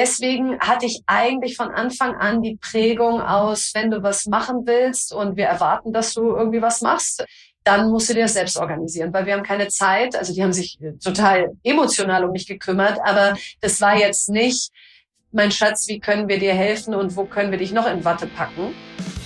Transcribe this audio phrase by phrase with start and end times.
[0.00, 5.12] deswegen hatte ich eigentlich von Anfang an die Prägung aus, wenn du was machen willst
[5.12, 7.24] und wir erwarten, dass du irgendwie was machst,
[7.64, 10.16] dann musst du dir das selbst organisieren, weil wir haben keine Zeit.
[10.16, 14.70] Also die haben sich total emotional um mich gekümmert, aber das war jetzt nicht,
[15.32, 18.26] mein Schatz, wie können wir dir helfen und wo können wir dich noch in Watte
[18.26, 18.74] packen?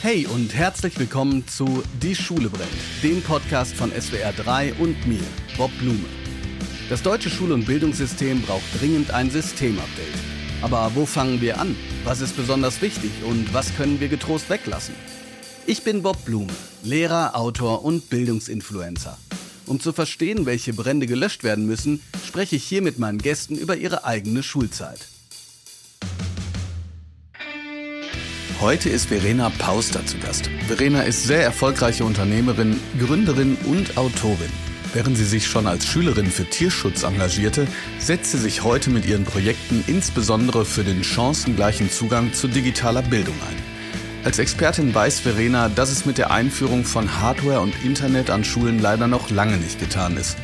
[0.03, 2.69] Hey und herzlich willkommen zu Die Schule brennt,
[3.03, 5.25] dem Podcast von SWR 3 und mir,
[5.57, 6.05] Bob Blume.
[6.91, 10.34] Das deutsche Schul- und Bildungssystem braucht dringend ein Systemupdate.
[10.65, 11.77] Aber wo fangen wir an?
[12.05, 14.95] Was ist besonders wichtig und was können wir getrost weglassen?
[15.67, 19.19] Ich bin Bob Blume, Lehrer, Autor und Bildungsinfluencer.
[19.67, 23.77] Um zu verstehen, welche Brände gelöscht werden müssen, spreche ich hier mit meinen Gästen über
[23.77, 25.01] ihre eigene Schulzeit.
[28.59, 30.49] Heute ist Verena Pauster zu Gast.
[30.67, 34.74] Verena ist sehr erfolgreiche Unternehmerin, Gründerin und Autorin.
[34.95, 37.67] Während sie sich schon als Schülerin für Tierschutz engagierte,
[37.99, 43.35] setzt sie sich heute mit ihren Projekten insbesondere für den chancengleichen Zugang zu digitaler Bildung
[43.49, 43.57] ein.
[44.25, 48.79] Als Expertin weiß Verena, dass es mit der Einführung von Hardware und Internet an Schulen
[48.79, 50.37] leider noch lange nicht getan ist.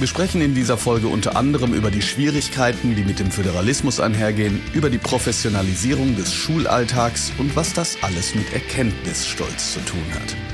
[0.00, 4.60] Wir sprechen in dieser Folge unter anderem über die Schwierigkeiten, die mit dem Föderalismus einhergehen,
[4.74, 10.51] über die Professionalisierung des Schulalltags und was das alles mit Erkenntnisstolz zu tun hat.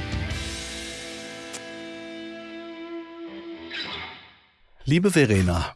[4.89, 5.75] Liebe Verena,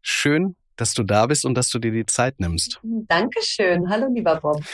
[0.00, 2.80] schön, dass du da bist und dass du dir die Zeit nimmst.
[2.82, 3.90] Dankeschön.
[3.90, 4.64] Hallo, lieber Bob.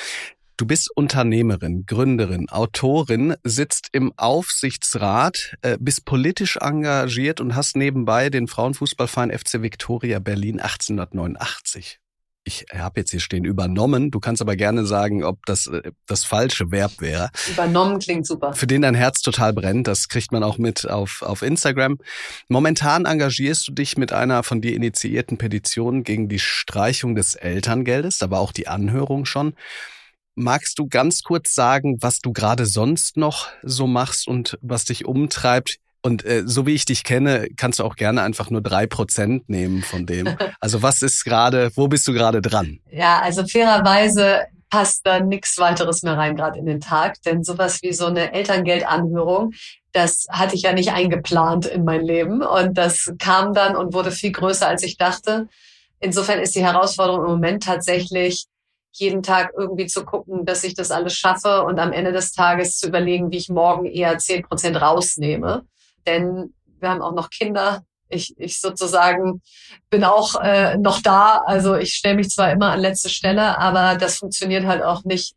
[0.57, 8.31] Du bist Unternehmerin, Gründerin, Autorin, sitzt im Aufsichtsrat, äh, bist politisch engagiert und hast nebenbei
[8.31, 11.99] den Frauenfußballverein FC Victoria Berlin 1889
[12.45, 14.11] ich habe jetzt hier stehen übernommen.
[14.11, 17.31] Du kannst aber gerne sagen, ob das äh, das falsche Verb wäre.
[17.51, 18.53] Übernommen klingt super.
[18.53, 21.99] Für den dein Herz total brennt, das kriegt man auch mit auf, auf Instagram.
[22.49, 28.23] Momentan engagierst du dich mit einer von dir initiierten Petition gegen die Streichung des Elterngeldes,
[28.23, 29.55] aber auch die Anhörung schon.
[30.35, 35.05] Magst du ganz kurz sagen, was du gerade sonst noch so machst und was dich
[35.05, 35.79] umtreibt?
[36.03, 39.49] Und äh, so wie ich dich kenne, kannst du auch gerne einfach nur drei Prozent
[39.49, 40.29] nehmen von dem.
[40.61, 42.79] Also was ist gerade, wo bist du gerade dran?
[42.91, 47.83] Ja, also fairerweise passt da nichts weiteres mehr rein gerade in den Tag, denn sowas
[47.83, 49.53] wie so eine Elterngeldanhörung,
[49.93, 54.13] das hatte ich ja nicht eingeplant in mein Leben und das kam dann und wurde
[54.13, 55.49] viel größer, als ich dachte.
[56.01, 58.47] Insofern ist die Herausforderung im Moment tatsächlich,
[58.93, 62.79] jeden Tag irgendwie zu gucken, dass ich das alles schaffe und am Ende des Tages
[62.79, 65.65] zu überlegen, wie ich morgen eher zehn Prozent rausnehme
[66.07, 67.85] denn wir haben auch noch Kinder.
[68.09, 69.41] Ich, ich sozusagen
[69.89, 71.43] bin auch äh, noch da.
[71.47, 75.35] Also ich stelle mich zwar immer an letzte Stelle, aber das funktioniert halt auch nicht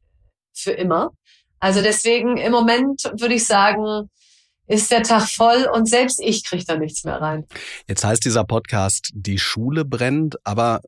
[0.54, 1.12] für immer.
[1.60, 4.10] Also deswegen im Moment würde ich sagen,
[4.68, 7.46] ist der Tag voll und selbst ich kriege da nichts mehr rein.
[7.88, 10.82] Jetzt heißt dieser Podcast, die Schule brennt, aber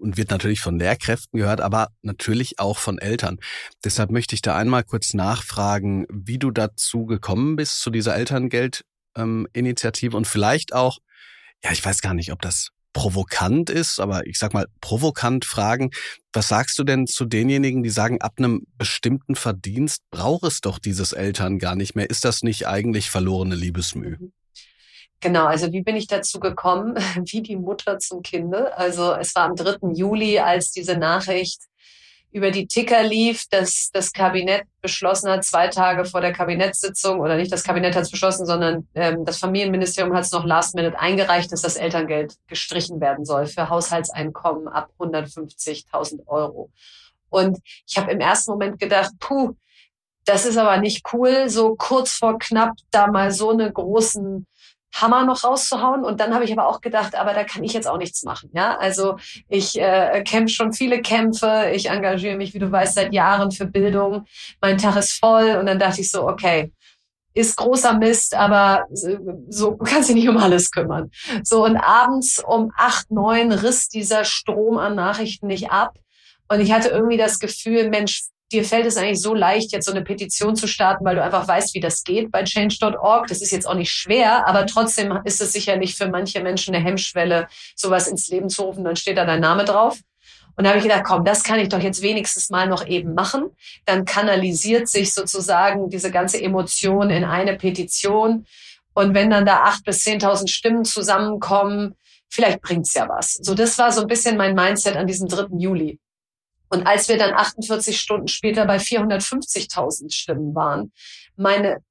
[0.00, 3.38] und wird natürlich von Lehrkräften gehört, aber natürlich auch von Eltern.
[3.84, 8.84] Deshalb möchte ich da einmal kurz nachfragen, wie du dazu gekommen bist zu dieser Elterngeld
[9.16, 10.98] ähm, Initiative und vielleicht auch,
[11.62, 15.90] ja, ich weiß gar nicht, ob das provokant ist, aber ich sag mal provokant fragen,
[16.32, 20.78] was sagst du denn zu denjenigen, die sagen, ab einem bestimmten Verdienst braucht es doch
[20.78, 22.10] dieses Eltern gar nicht mehr?
[22.10, 24.16] Ist das nicht eigentlich verlorene Liebesmüh?
[24.18, 24.32] Mhm.
[25.20, 26.96] Genau, also wie bin ich dazu gekommen?
[27.26, 28.76] Wie die Mutter zum Kinde.
[28.76, 29.92] Also es war am 3.
[29.92, 31.60] Juli, als diese Nachricht
[32.32, 37.36] über die Ticker lief, dass das Kabinett beschlossen hat, zwei Tage vor der Kabinettssitzung, oder
[37.36, 40.98] nicht das Kabinett hat es beschlossen, sondern ähm, das Familienministerium hat es noch last minute
[40.98, 46.70] eingereicht, dass das Elterngeld gestrichen werden soll für Haushaltseinkommen ab 150.000 Euro.
[47.30, 49.54] Und ich habe im ersten Moment gedacht, puh,
[50.24, 54.46] das ist aber nicht cool, so kurz vor knapp da mal so eine großen
[54.94, 56.04] Hammer noch rauszuhauen.
[56.04, 58.50] Und dann habe ich aber auch gedacht, aber da kann ich jetzt auch nichts machen.
[58.52, 59.16] Ja, also
[59.48, 61.70] ich äh, kämpfe schon viele Kämpfe.
[61.74, 64.26] Ich engagiere mich, wie du weißt, seit Jahren für Bildung.
[64.60, 65.56] Mein Tag ist voll.
[65.56, 66.72] Und dann dachte ich so, okay,
[67.34, 71.10] ist großer Mist, aber so kannst dich nicht um alles kümmern.
[71.42, 75.96] So und abends um acht, neun riss dieser Strom an Nachrichten nicht ab.
[76.48, 79.92] Und ich hatte irgendwie das Gefühl, Mensch, dir fällt es eigentlich so leicht, jetzt so
[79.92, 83.26] eine Petition zu starten, weil du einfach weißt, wie das geht bei change.org.
[83.28, 86.84] Das ist jetzt auch nicht schwer, aber trotzdem ist es sicherlich für manche Menschen eine
[86.84, 88.84] Hemmschwelle, sowas ins Leben zu rufen.
[88.84, 89.98] Dann steht da dein Name drauf.
[90.56, 93.14] Und da habe ich gedacht, komm, das kann ich doch jetzt wenigstens mal noch eben
[93.14, 93.50] machen.
[93.86, 98.46] Dann kanalisiert sich sozusagen diese ganze Emotion in eine Petition.
[98.92, 101.94] Und wenn dann da acht bis zehntausend Stimmen zusammenkommen,
[102.28, 103.34] vielleicht bringt's ja was.
[103.40, 105.46] So, das war so ein bisschen mein Mindset an diesem 3.
[105.58, 105.98] Juli.
[106.70, 110.92] Und als wir dann 48 Stunden später bei 450.000 Stimmen waren,
[111.36, 111.82] meine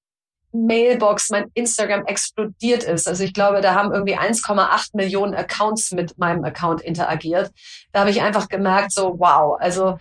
[0.52, 3.08] Mailbox, mein Instagram explodiert ist.
[3.08, 7.52] Also ich glaube, da haben irgendwie 1,8 Millionen Accounts mit meinem Account interagiert.
[7.92, 9.98] Da habe ich einfach gemerkt, so wow, also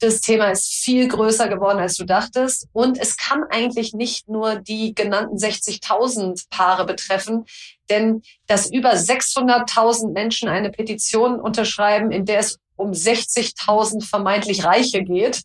[0.00, 2.66] das Thema ist viel größer geworden, als du dachtest.
[2.72, 7.44] Und es kann eigentlich nicht nur die genannten 60.000 Paare betreffen,
[7.88, 15.02] denn dass über 600.000 Menschen eine Petition unterschreiben, in der es um 60.000 vermeintlich Reiche
[15.02, 15.42] geht,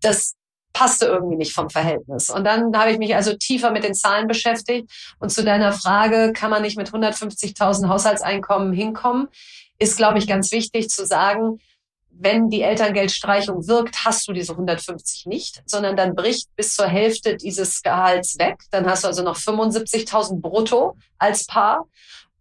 [0.00, 0.34] das
[0.72, 2.30] passte irgendwie nicht vom Verhältnis.
[2.30, 4.90] Und dann habe ich mich also tiefer mit den Zahlen beschäftigt.
[5.18, 9.28] Und zu deiner Frage, kann man nicht mit 150.000 Haushaltseinkommen hinkommen,
[9.78, 11.60] ist, glaube ich, ganz wichtig zu sagen,
[12.10, 17.36] wenn die Elterngeldstreichung wirkt, hast du diese 150 nicht, sondern dann bricht bis zur Hälfte
[17.36, 18.58] dieses Gehalts weg.
[18.70, 21.86] Dann hast du also noch 75.000 brutto als Paar.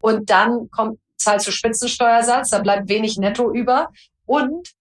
[0.01, 3.90] Und dann kommt, zahlst du Spitzensteuersatz, da bleibt wenig netto über.
[4.30, 4.76] Und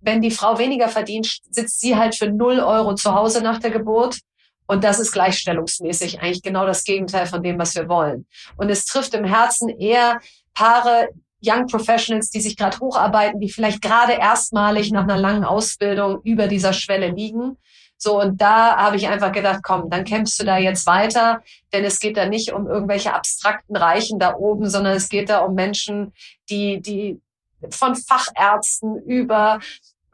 [0.00, 3.70] wenn die Frau weniger verdient, sitzt sie halt für null Euro zu Hause nach der
[3.70, 4.18] Geburt.
[4.66, 8.26] Und das ist gleichstellungsmäßig eigentlich genau das Gegenteil von dem, was wir wollen.
[8.56, 10.18] Und es trifft im Herzen eher
[10.52, 11.10] Paare,
[11.44, 16.48] Young Professionals, die sich gerade hocharbeiten, die vielleicht gerade erstmalig nach einer langen Ausbildung über
[16.48, 17.56] dieser Schwelle liegen.
[17.98, 21.40] So, und da habe ich einfach gedacht, komm, dann kämpfst du da jetzt weiter,
[21.72, 25.38] denn es geht da nicht um irgendwelche abstrakten Reichen da oben, sondern es geht da
[25.38, 26.12] um Menschen,
[26.50, 27.20] die, die
[27.70, 29.60] von Fachärzten über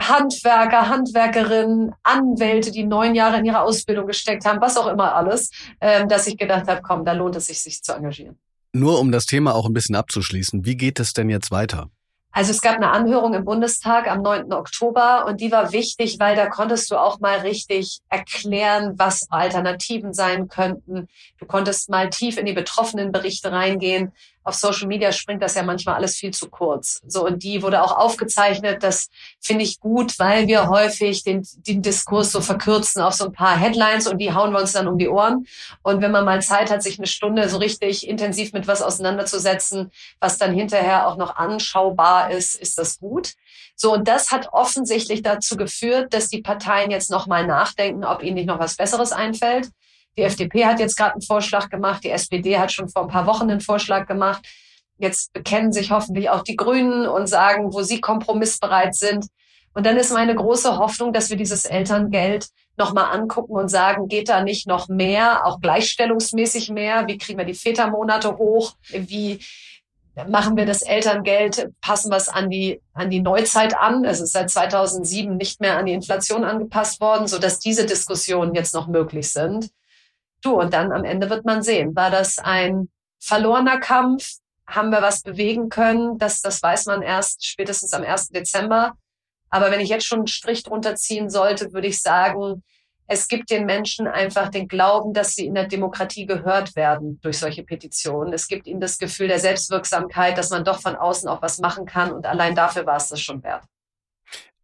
[0.01, 5.51] Handwerker, Handwerkerinnen, Anwälte, die neun Jahre in ihre Ausbildung gesteckt haben, was auch immer alles,
[5.81, 8.39] ähm, dass ich gedacht habe, komm, da lohnt es sich, sich zu engagieren.
[8.73, 11.91] Nur um das Thema auch ein bisschen abzuschließen, wie geht es denn jetzt weiter?
[12.35, 14.55] Also es gab eine Anhörung im Bundestag am 9.
[14.55, 20.15] Oktober und die war wichtig, weil da konntest du auch mal richtig erklären, was Alternativen
[20.15, 21.09] sein könnten.
[21.39, 24.13] Du konntest mal tief in die betroffenen Berichte reingehen
[24.45, 27.01] auf Social Media springt das ja manchmal alles viel zu kurz.
[27.07, 28.83] So, und die wurde auch aufgezeichnet.
[28.83, 29.09] Das
[29.41, 33.57] finde ich gut, weil wir häufig den, den Diskurs so verkürzen auf so ein paar
[33.57, 35.47] Headlines und die hauen wir uns dann um die Ohren.
[35.83, 39.91] Und wenn man mal Zeit hat, sich eine Stunde so richtig intensiv mit was auseinanderzusetzen,
[40.21, 43.35] was dann hinterher auch noch anschaubar ist, ist das gut.
[43.77, 48.35] So, und das hat offensichtlich dazu geführt, dass die Parteien jetzt nochmal nachdenken, ob ihnen
[48.35, 49.71] nicht noch was Besseres einfällt.
[50.17, 53.27] Die FDP hat jetzt gerade einen Vorschlag gemacht, die SPD hat schon vor ein paar
[53.27, 54.45] Wochen einen Vorschlag gemacht.
[54.99, 59.27] Jetzt bekennen sich hoffentlich auch die Grünen und sagen, wo sie kompromissbereit sind.
[59.75, 64.29] Und dann ist meine große Hoffnung, dass wir dieses Elterngeld nochmal angucken und sagen, geht
[64.29, 67.07] da nicht noch mehr, auch gleichstellungsmäßig mehr?
[67.07, 68.75] Wie kriegen wir die Vätermonate hoch?
[68.91, 69.41] Wie
[70.29, 74.05] machen wir das Elterngeld, passen wir es an die, an die Neuzeit an?
[74.05, 78.55] Es ist seit 2007 nicht mehr an die Inflation angepasst worden, so dass diese Diskussionen
[78.55, 79.71] jetzt noch möglich sind.
[80.43, 82.89] Du, und dann am Ende wird man sehen, war das ein
[83.21, 84.39] verlorener Kampf?
[84.67, 86.19] Haben wir was bewegen können?
[86.19, 88.29] Das, das weiß man erst spätestens am 1.
[88.29, 88.95] Dezember.
[89.51, 92.63] Aber wenn ich jetzt schon einen Strich drunter ziehen sollte, würde ich sagen,
[93.07, 97.39] es gibt den Menschen einfach den Glauben, dass sie in der Demokratie gehört werden durch
[97.39, 98.33] solche Petitionen.
[98.33, 101.85] Es gibt ihnen das Gefühl der Selbstwirksamkeit, dass man doch von außen auch was machen
[101.85, 102.13] kann.
[102.13, 103.65] Und allein dafür war es das schon wert.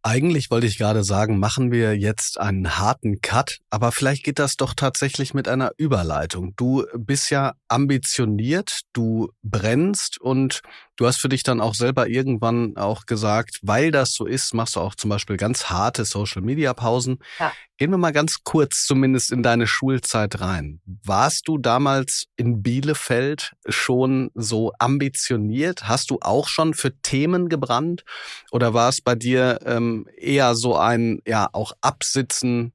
[0.01, 4.55] Eigentlich wollte ich gerade sagen, machen wir jetzt einen harten Cut, aber vielleicht geht das
[4.55, 6.53] doch tatsächlich mit einer Überleitung.
[6.55, 10.61] Du bist ja ambitioniert, du brennst und
[10.99, 14.75] du hast für dich dann auch selber irgendwann auch gesagt, weil das so ist, machst
[14.75, 17.19] du auch zum Beispiel ganz harte Social-Media-Pausen.
[17.39, 17.53] Ja.
[17.77, 20.81] Gehen wir mal ganz kurz zumindest in deine Schulzeit rein.
[21.05, 25.87] Warst du damals in Bielefeld schon so ambitioniert?
[25.87, 28.03] Hast du auch schon für Themen gebrannt?
[28.51, 32.73] Oder war es bei dir ähm, eher so ein, ja, auch Absitzen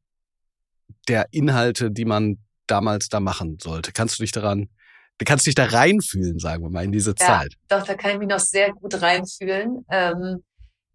[1.09, 3.93] der Inhalte, die man damals da machen sollte?
[3.93, 4.71] Kannst du dich daran,
[5.19, 7.55] du kannst dich da reinfühlen, sagen wir mal, in diese ja, Zeit?
[7.69, 9.85] Doch, da kann ich mich noch sehr gut reinfühlen.
[9.91, 10.43] Ähm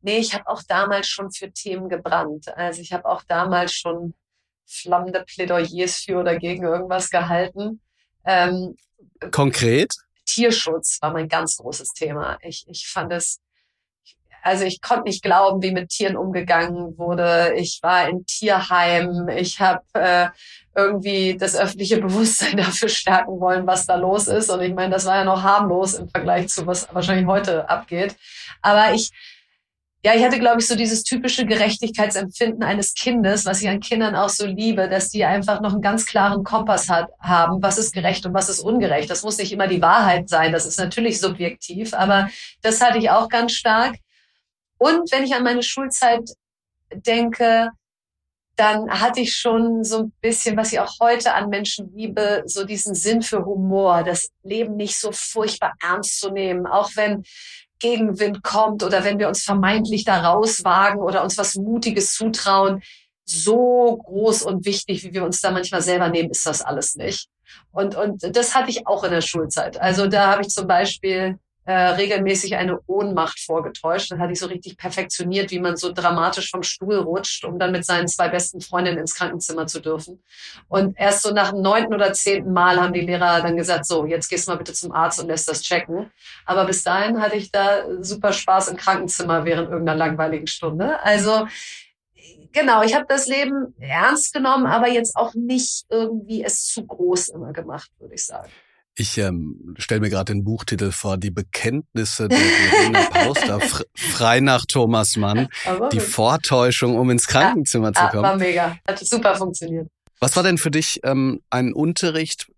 [0.01, 2.47] Nee, ich habe auch damals schon für Themen gebrannt.
[2.55, 4.13] Also ich habe auch damals schon
[4.65, 7.81] flammende Plädoyers für oder gegen irgendwas gehalten.
[8.23, 8.77] Ähm,
[9.31, 9.93] Konkret?
[10.25, 12.37] Tierschutz war mein ganz großes Thema.
[12.41, 13.41] Ich, ich fand es,
[14.41, 17.53] also ich konnte nicht glauben, wie mit Tieren umgegangen wurde.
[17.57, 19.27] Ich war in Tierheim.
[19.27, 20.29] Ich habe äh,
[20.85, 24.49] irgendwie das öffentliche Bewusstsein dafür stärken wollen, was da los ist.
[24.49, 28.15] Und ich meine, das war ja noch harmlos im Vergleich zu was wahrscheinlich heute abgeht.
[28.61, 29.11] Aber ich
[30.01, 34.15] ja, ich hatte, glaube ich, so dieses typische Gerechtigkeitsempfinden eines Kindes, was ich an Kindern
[34.15, 37.93] auch so liebe, dass die einfach noch einen ganz klaren Kompass hat, haben, was ist
[37.93, 39.09] gerecht und was ist ungerecht.
[39.09, 42.29] Das muss nicht immer die Wahrheit sein, das ist natürlich subjektiv, aber
[42.61, 43.97] das hatte ich auch ganz stark.
[44.77, 46.29] Und wenn ich an meine Schulzeit
[46.93, 47.71] denke,
[48.59, 52.65] dann hatte ich schon so ein bisschen, was ich auch heute an Menschen liebe, so
[52.65, 57.23] diesen Sinn für Humor, das Leben nicht so furchtbar ernst zu nehmen, auch wenn
[57.79, 62.81] Gegenwind kommt oder wenn wir uns vermeintlich da rauswagen oder uns was Mutiges zutrauen,
[63.23, 67.29] so groß und wichtig, wie wir uns da manchmal selber nehmen, ist das alles nicht.
[67.71, 69.79] Und, und das hatte ich auch in der Schulzeit.
[69.79, 74.11] Also da habe ich zum Beispiel äh, regelmäßig eine Ohnmacht vorgetäuscht.
[74.11, 77.71] Dann hatte ich so richtig perfektioniert, wie man so dramatisch vom Stuhl rutscht, um dann
[77.71, 80.23] mit seinen zwei besten Freundinnen ins Krankenzimmer zu dürfen.
[80.67, 84.07] Und erst so nach dem neunten oder zehnten Mal haben die Lehrer dann gesagt, so,
[84.07, 86.09] jetzt gehst du mal bitte zum Arzt und lässt das checken.
[86.43, 90.99] Aber bis dahin hatte ich da super Spaß im Krankenzimmer während irgendeiner langweiligen Stunde.
[91.03, 91.45] Also
[92.51, 97.29] genau, ich habe das Leben ernst genommen, aber jetzt auch nicht irgendwie es zu groß
[97.29, 98.49] immer gemacht, würde ich sagen.
[98.99, 103.61] Ich ähm, stelle mir gerade den Buchtitel vor, die Bekenntnisse der Irene Pauster,
[103.95, 105.47] frei nach Thomas Mann,
[105.93, 108.23] die Vortäuschung, um ins Krankenzimmer ja, zu kommen.
[108.23, 109.87] War mega, hat super funktioniert.
[110.19, 112.51] Was war denn für dich ähm, ein Unterricht,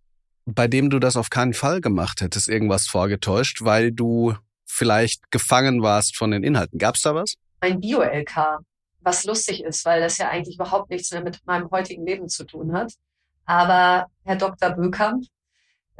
[0.45, 4.33] bei dem du das auf keinen Fall gemacht hättest, irgendwas vorgetäuscht, weil du
[4.65, 6.79] vielleicht gefangen warst von den Inhalten?
[6.79, 7.35] Gab's da was?
[7.59, 8.61] Ein Bio-LK,
[9.01, 12.45] was lustig ist, weil das ja eigentlich überhaupt nichts mehr mit meinem heutigen Leben zu
[12.45, 12.93] tun hat.
[13.45, 14.71] Aber Herr Dr.
[14.71, 15.25] Bökamp,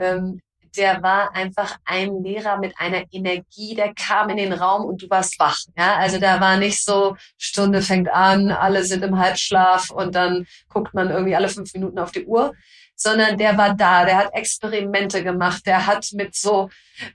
[0.01, 0.41] ähm,
[0.77, 5.09] der war einfach ein Lehrer mit einer Energie, der kam in den Raum und du
[5.09, 5.59] warst wach.
[5.77, 10.47] Ja, also da war nicht so, Stunde fängt an, alle sind im Halbschlaf und dann
[10.69, 12.53] guckt man irgendwie alle fünf Minuten auf die Uhr,
[13.01, 16.69] sondern der war da, der hat Experimente gemacht, der hat mit so,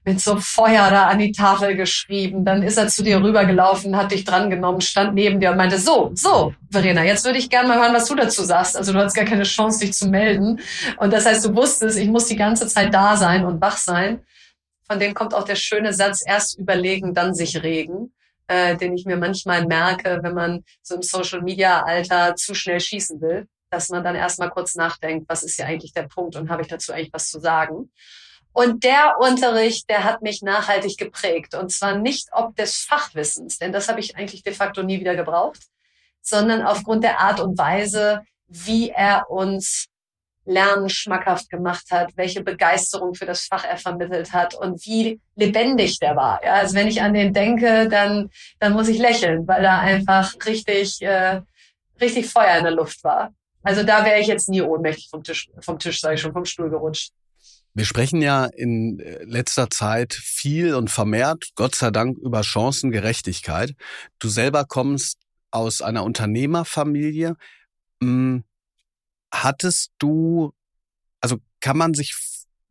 [0.05, 4.11] mit so Feuer da an die Tafel geschrieben, dann ist er zu dir rübergelaufen, hat
[4.11, 7.79] dich drangenommen, stand neben dir und meinte, so, so, Verena, jetzt würde ich gerne mal
[7.79, 8.77] hören, was du dazu sagst.
[8.77, 10.61] Also du hattest gar keine Chance, dich zu melden.
[10.99, 14.21] Und das heißt, du wusstest, ich muss die ganze Zeit da sein und wach sein.
[14.89, 18.13] Von dem kommt auch der schöne Satz, erst überlegen, dann sich regen.
[18.49, 23.49] Äh, den ich mir manchmal merke, wenn man so im Social-Media-Alter zu schnell schießen will
[23.77, 26.69] dass man dann erstmal kurz nachdenkt, was ist ja eigentlich der Punkt und habe ich
[26.69, 27.91] dazu eigentlich was zu sagen.
[28.53, 31.55] Und der Unterricht, der hat mich nachhaltig geprägt.
[31.55, 35.15] Und zwar nicht ob des Fachwissens, denn das habe ich eigentlich de facto nie wieder
[35.15, 35.61] gebraucht,
[36.23, 39.89] sondern aufgrund der Art und Weise, wie er uns
[40.47, 45.99] Lernen schmackhaft gemacht hat, welche Begeisterung für das Fach er vermittelt hat und wie lebendig
[45.99, 46.43] der war.
[46.43, 50.33] Ja, also wenn ich an den denke, dann, dann muss ich lächeln, weil er einfach
[50.47, 51.43] richtig, äh,
[52.01, 53.35] richtig Feuer in der Luft war.
[53.67, 56.45] Also da wäre ich jetzt nie ohnmächtig vom Tisch, vom Tisch, sage ich schon, vom
[56.45, 57.13] Stuhl gerutscht.
[57.75, 63.75] Wir sprechen ja in äh, letzter Zeit viel und vermehrt, Gott sei Dank, über Chancengerechtigkeit.
[64.21, 65.19] Du selber kommst
[65.51, 67.35] aus einer Unternehmerfamilie.
[68.01, 68.45] Hm,
[69.35, 70.53] hattest du,
[71.21, 72.15] also kann man sich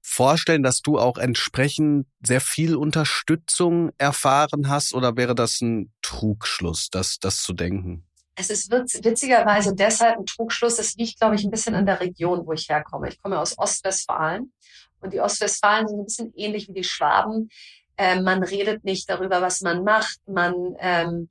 [0.02, 6.90] vorstellen, dass du auch entsprechend sehr viel Unterstützung erfahren hast oder wäre das ein Trugschluss,
[6.90, 8.05] das, das zu denken?
[8.36, 10.78] Es ist witzigerweise deshalb ein Trugschluss.
[10.78, 13.08] Es liegt, glaube ich, ein bisschen an der Region, wo ich herkomme.
[13.08, 14.52] Ich komme aus Ostwestfalen
[15.00, 17.50] und die Ostwestfalen sind ein bisschen ähnlich wie die Schwaben.
[17.98, 20.20] Ähm, man redet nicht darüber, was man macht.
[20.28, 21.30] Man, ähm,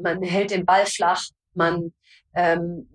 [0.00, 1.24] man hält den Ball flach.
[1.52, 1.92] Man,
[2.34, 2.88] ähm,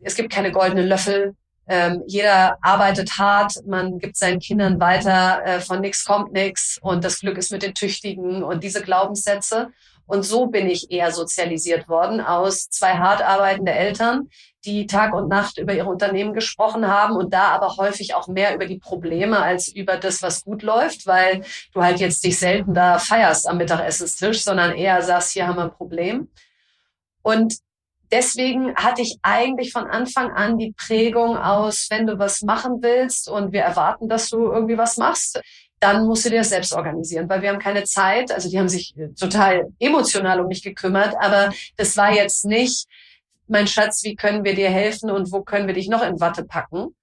[0.00, 1.36] es gibt keine goldenen Löffel.
[1.68, 7.04] Ähm, jeder arbeitet hart, man gibt seinen Kindern weiter, äh, von nichts kommt nichts und
[7.04, 9.70] das Glück ist mit den Tüchtigen und diese Glaubenssätze.
[10.10, 14.28] Und so bin ich eher sozialisiert worden aus zwei hart arbeitende Eltern,
[14.64, 18.52] die Tag und Nacht über ihre Unternehmen gesprochen haben und da aber häufig auch mehr
[18.52, 22.74] über die Probleme als über das, was gut läuft, weil du halt jetzt dich selten
[22.74, 26.28] da feierst am Mittagessenstisch, sondern eher sagst, hier haben wir ein Problem.
[27.22, 27.58] Und
[28.10, 33.30] deswegen hatte ich eigentlich von Anfang an die Prägung aus, wenn du was machen willst
[33.30, 35.40] und wir erwarten, dass du irgendwie was machst,
[35.80, 38.30] dann musst du dir das selbst organisieren, weil wir haben keine Zeit.
[38.30, 42.86] Also die haben sich äh, total emotional um mich gekümmert, aber das war jetzt nicht,
[43.48, 46.44] mein Schatz, wie können wir dir helfen und wo können wir dich noch in Watte
[46.44, 46.94] packen?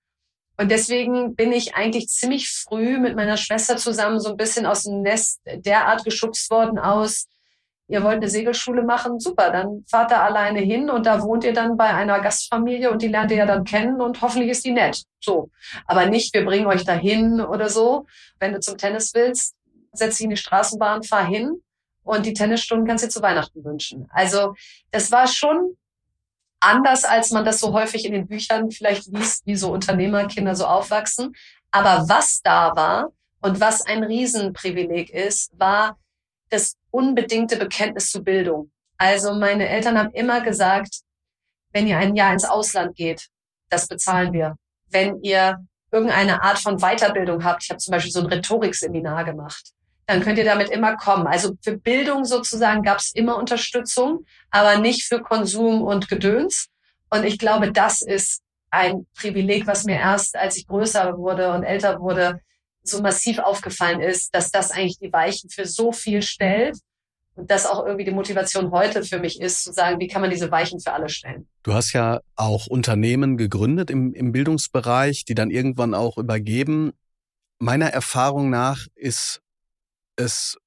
[0.59, 4.83] Und deswegen bin ich eigentlich ziemlich früh mit meiner Schwester zusammen so ein bisschen aus
[4.83, 7.27] dem Nest derart geschubst worden aus,
[7.87, 11.53] ihr wollt eine Segelschule machen, super, dann fahrt da alleine hin und da wohnt ihr
[11.53, 14.71] dann bei einer Gastfamilie und die lernt ihr ja dann kennen und hoffentlich ist die
[14.71, 15.03] nett.
[15.19, 15.49] So.
[15.85, 18.05] Aber nicht, wir bringen euch dahin oder so.
[18.39, 19.55] Wenn du zum Tennis willst,
[19.93, 21.61] setz dich in die Straßenbahn, fahr hin
[22.03, 24.07] und die Tennisstunden kannst du dir zu Weihnachten wünschen.
[24.11, 24.55] Also,
[24.91, 25.77] das war schon
[26.59, 30.65] anders, als man das so häufig in den Büchern vielleicht liest, wie so Unternehmerkinder so
[30.65, 31.33] aufwachsen.
[31.71, 35.97] Aber was da war und was ein Riesenprivileg ist, war,
[36.49, 38.71] das unbedingte Bekenntnis zu Bildung.
[38.97, 41.01] Also meine Eltern haben immer gesagt,
[41.71, 43.27] wenn ihr ein Jahr ins Ausland geht,
[43.69, 44.55] das bezahlen wir.
[44.89, 45.59] Wenn ihr
[45.91, 49.73] irgendeine Art von Weiterbildung habt, ich habe zum Beispiel so ein Rhetorikseminar gemacht,
[50.07, 51.27] dann könnt ihr damit immer kommen.
[51.27, 56.69] Also für Bildung sozusagen gab es immer Unterstützung, aber nicht für Konsum und Gedöns.
[57.11, 61.63] Und ich glaube, das ist ein Privileg, was mir erst, als ich größer wurde und
[61.63, 62.41] älter wurde,
[62.89, 66.77] so massiv aufgefallen ist, dass das eigentlich die Weichen für so viel stellt
[67.35, 70.31] Und das auch irgendwie die Motivation heute für mich ist, zu sagen, wie kann man
[70.31, 71.47] diese Weichen für alle stellen.
[71.63, 76.93] Du hast ja auch Unternehmen gegründet im, im Bildungsbereich, die dann irgendwann auch übergeben.
[77.59, 79.41] Meiner Erfahrung nach ist
[80.15, 80.57] es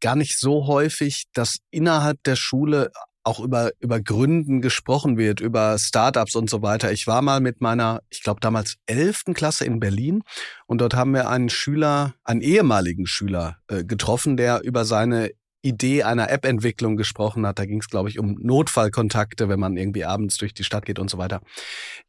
[0.00, 2.90] gar nicht so häufig, dass innerhalb der Schule
[3.24, 6.92] auch über, über Gründen gesprochen wird, über Startups und so weiter.
[6.92, 10.22] Ich war mal mit meiner, ich glaube damals elften Klasse in Berlin
[10.66, 15.30] und dort haben wir einen Schüler, einen ehemaligen Schüler äh, getroffen, der über seine
[15.62, 17.58] Idee einer App-Entwicklung gesprochen hat.
[17.58, 20.98] Da ging es, glaube ich, um Notfallkontakte, wenn man irgendwie abends durch die Stadt geht
[20.98, 21.40] und so weiter.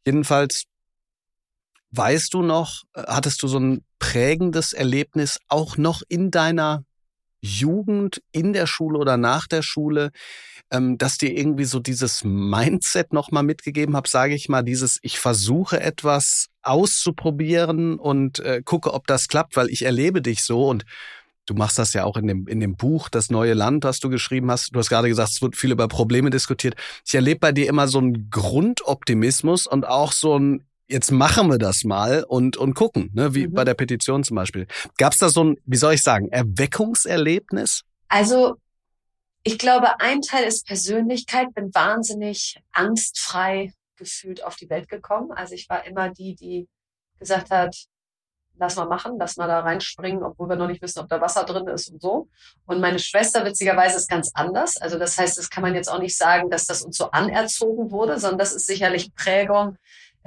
[0.04, 0.64] Jedenfalls
[1.92, 6.84] weißt du noch, äh, hattest du so ein prägendes Erlebnis auch noch in deiner
[7.40, 10.10] Jugend in der Schule oder nach der Schule,
[10.70, 15.18] ähm, dass dir irgendwie so dieses Mindset nochmal mitgegeben habe, sage ich mal, dieses ich
[15.18, 20.84] versuche etwas auszuprobieren und äh, gucke, ob das klappt, weil ich erlebe dich so und
[21.48, 24.08] Du machst das ja auch in dem, in dem Buch, das neue Land, was du
[24.08, 24.74] geschrieben hast.
[24.74, 26.74] Du hast gerade gesagt, es wird viel über Probleme diskutiert.
[27.06, 31.58] Ich erlebe bei dir immer so einen Grundoptimismus und auch so ein jetzt machen wir
[31.58, 33.34] das mal und, und gucken, ne?
[33.34, 33.54] wie mhm.
[33.54, 34.66] bei der Petition zum Beispiel.
[34.98, 37.82] Gab es da so ein, wie soll ich sagen, Erweckungserlebnis?
[38.08, 38.56] Also
[39.42, 45.32] ich glaube, ein Teil ist Persönlichkeit, bin wahnsinnig angstfrei gefühlt auf die Welt gekommen.
[45.32, 46.68] Also ich war immer die, die
[47.18, 47.76] gesagt hat,
[48.58, 51.44] lass mal machen, lass mal da reinspringen, obwohl wir noch nicht wissen, ob da Wasser
[51.44, 52.28] drin ist und so.
[52.66, 54.76] Und meine Schwester witzigerweise ist ganz anders.
[54.78, 57.90] Also das heißt, das kann man jetzt auch nicht sagen, dass das uns so anerzogen
[57.90, 59.76] wurde, sondern das ist sicherlich Prägung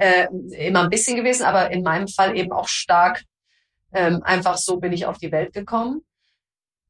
[0.00, 0.28] äh,
[0.66, 3.22] immer ein bisschen gewesen, aber in meinem Fall eben auch stark.
[3.92, 6.02] Ähm, einfach so bin ich auf die Welt gekommen.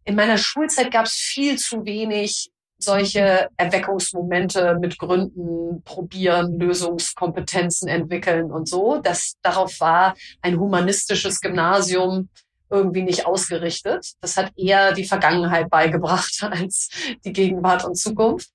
[0.05, 8.51] In meiner Schulzeit gab es viel zu wenig solche Erweckungsmomente mit Gründen, probieren, Lösungskompetenzen entwickeln
[8.51, 8.99] und so.
[9.03, 12.29] Das darauf war ein humanistisches Gymnasium
[12.71, 14.13] irgendwie nicht ausgerichtet.
[14.21, 16.89] Das hat eher die Vergangenheit beigebracht als
[17.25, 18.51] die Gegenwart und Zukunft.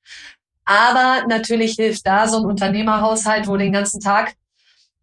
[0.63, 4.33] Aber natürlich hilft da so ein Unternehmerhaushalt, wo den ganzen Tag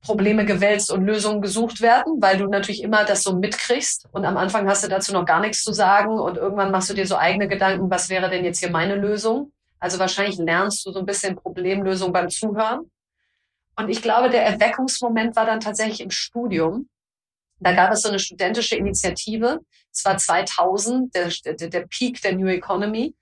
[0.03, 4.37] Probleme gewälzt und Lösungen gesucht werden, weil du natürlich immer das so mitkriegst und am
[4.37, 7.17] Anfang hast du dazu noch gar nichts zu sagen und irgendwann machst du dir so
[7.17, 9.53] eigene Gedanken, was wäre denn jetzt hier meine Lösung?
[9.79, 12.91] Also wahrscheinlich lernst du so ein bisschen Problemlösung beim Zuhören.
[13.77, 16.89] Und ich glaube, der Erweckungsmoment war dann tatsächlich im Studium.
[17.61, 19.61] Da gab es so eine studentische Initiative.
[19.93, 23.15] Es war 2000, der, der, der Peak der New Economy.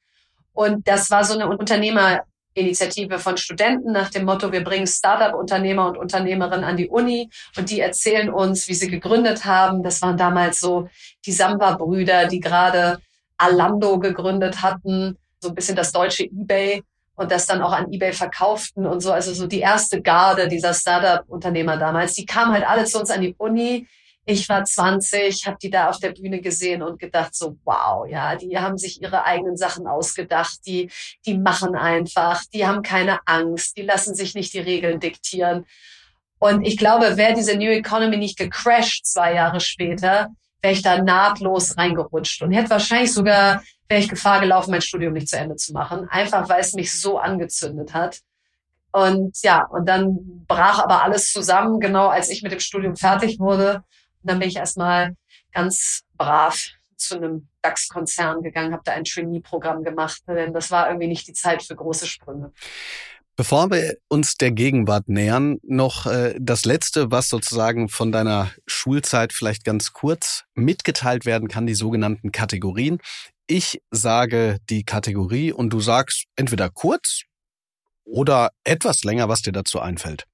[0.52, 5.86] Und das war so eine Unternehmer, Initiative von Studenten nach dem Motto, wir bringen Startup-Unternehmer
[5.86, 9.82] und Unternehmerinnen an die Uni und die erzählen uns, wie sie gegründet haben.
[9.82, 10.88] Das waren damals so
[11.24, 12.98] die Samba-Brüder, die gerade
[13.36, 16.82] Alando gegründet hatten, so ein bisschen das deutsche eBay
[17.14, 19.12] und das dann auch an eBay verkauften und so.
[19.12, 23.20] Also so die erste Garde dieser Startup-Unternehmer damals, die kamen halt alle zu uns an
[23.20, 23.86] die Uni,
[24.30, 28.36] ich war 20, habe die da auf der Bühne gesehen und gedacht so, wow, ja,
[28.36, 30.90] die haben sich ihre eigenen Sachen ausgedacht, die,
[31.26, 35.66] die machen einfach, die haben keine Angst, die lassen sich nicht die Regeln diktieren.
[36.38, 40.28] Und ich glaube, wäre diese New Economy nicht gecrashed zwei Jahre später,
[40.62, 45.12] wäre ich da nahtlos reingerutscht und hätte wahrscheinlich sogar, wäre ich Gefahr gelaufen, mein Studium
[45.12, 48.20] nicht zu Ende zu machen, einfach weil es mich so angezündet hat.
[48.92, 53.38] Und ja, und dann brach aber alles zusammen, genau als ich mit dem Studium fertig
[53.38, 53.84] wurde.
[54.22, 55.16] Und dann bin ich erstmal
[55.52, 56.60] ganz brav
[56.96, 61.32] zu einem DAX-Konzern gegangen, habe da ein Trainee-Programm gemacht, denn das war irgendwie nicht die
[61.32, 62.52] Zeit für große Sprünge.
[63.36, 69.32] Bevor wir uns der Gegenwart nähern, noch äh, das Letzte, was sozusagen von deiner Schulzeit
[69.32, 72.98] vielleicht ganz kurz mitgeteilt werden kann, die sogenannten Kategorien.
[73.46, 77.22] Ich sage die Kategorie und du sagst entweder kurz
[78.04, 80.26] oder etwas länger, was dir dazu einfällt.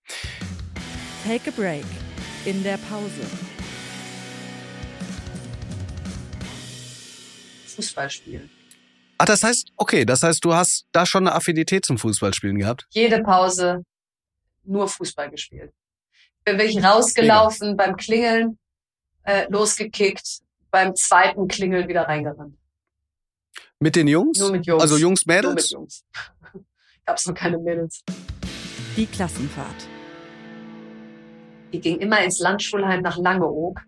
[1.25, 1.85] Take a break
[2.45, 3.23] in der Pause.
[7.77, 8.51] Fußball spielen.
[9.19, 12.87] Ah, das heißt, okay, das heißt, du hast da schon eine Affinität zum Fußballspielen gehabt?
[12.91, 13.83] Jede Pause
[14.65, 15.73] nur Fußball gespielt.
[16.45, 17.85] Bin wirklich rausgelaufen, Mega.
[17.85, 18.59] beim Klingeln
[19.25, 22.57] äh, losgekickt, beim zweiten Klingeln wieder reingerannt.
[23.79, 24.39] Mit den Jungs?
[24.39, 24.83] Nur mit Jungs.
[24.83, 25.45] Also Jungs, Mädels?
[25.45, 26.05] Nur mit Jungs.
[27.07, 28.03] Gab's noch keine Mädels.
[28.97, 29.89] Die Klassenfahrt.
[31.73, 33.83] Die ging immer ins Landschulheim nach Langeoog.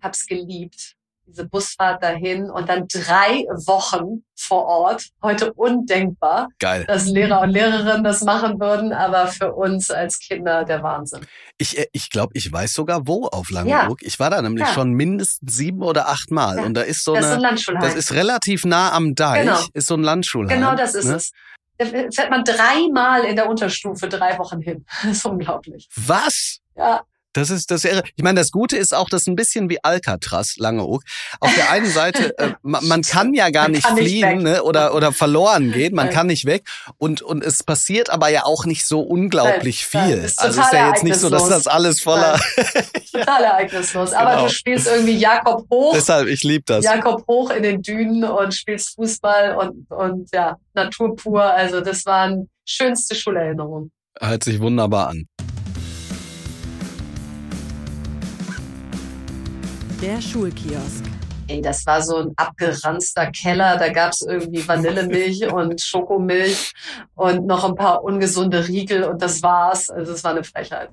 [0.00, 0.96] Hab's geliebt
[1.32, 5.08] diese Busfahrt dahin und dann drei Wochen vor Ort.
[5.22, 6.84] Heute undenkbar, Geil.
[6.86, 11.20] dass Lehrer und Lehrerinnen das machen würden, aber für uns als Kinder der Wahnsinn.
[11.58, 14.02] Ich, äh, ich glaube, ich weiß sogar wo auf Langeoog.
[14.02, 14.06] Ja.
[14.06, 14.72] Ich war da nämlich ja.
[14.72, 16.58] schon mindestens sieben oder acht Mal.
[16.58, 16.64] Ja.
[16.64, 19.60] Und da ist so das eine, ist ein das ist relativ nah am Deich, genau.
[19.72, 20.58] ist so ein Landschulheim.
[20.58, 21.16] Genau das ist ne?
[21.16, 21.32] es.
[21.78, 24.84] Da fährt man dreimal in der Unterstufe drei Wochen hin.
[25.02, 25.88] Das ist unglaublich.
[25.96, 26.58] Was?
[26.76, 27.02] Ja.
[27.32, 28.02] Das ist das wäre.
[28.16, 31.02] Ich meine, das Gute ist auch, das ist ein bisschen wie Alcatraz, Langeoog.
[31.40, 34.94] Auf der einen Seite, äh, man, man, kann ja gar nicht fliehen nicht ne, oder
[34.94, 36.68] oder verloren gehen, man kann nicht weg
[36.98, 40.08] und und es passiert aber ja auch nicht so unglaublich Nein.
[40.08, 40.18] viel.
[40.18, 42.38] Ist also ist ja jetzt nicht so, dass das alles voller.
[43.12, 44.12] total ereignislos.
[44.12, 44.44] Aber genau.
[44.44, 45.92] du spielst irgendwie Jakob hoch.
[45.94, 46.84] Deshalb, ich liebe das.
[46.84, 51.42] Jakob hoch in den Dünen und spielst Fußball und und ja Natur pur.
[51.42, 53.90] Also das waren schönste Schulerinnerungen.
[54.20, 55.26] Hört sich wunderbar an.
[60.02, 61.04] Der Schulkiosk.
[61.46, 63.76] Ey, das war so ein abgeranzter Keller.
[63.76, 66.72] Da gab es irgendwie Vanillemilch und Schokomilch
[67.14, 69.90] und noch ein paar ungesunde Riegel und das war's.
[69.90, 70.90] Also es war eine Frechheit.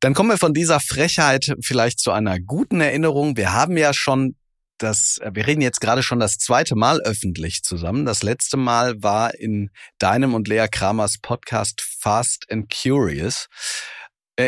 [0.00, 3.38] Dann kommen wir von dieser Frechheit vielleicht zu einer guten Erinnerung.
[3.38, 4.36] Wir haben ja schon
[4.76, 8.04] das, wir reden jetzt gerade schon das zweite Mal öffentlich zusammen.
[8.04, 13.46] Das letzte Mal war in deinem und Lea Kramers Podcast Fast and Curious.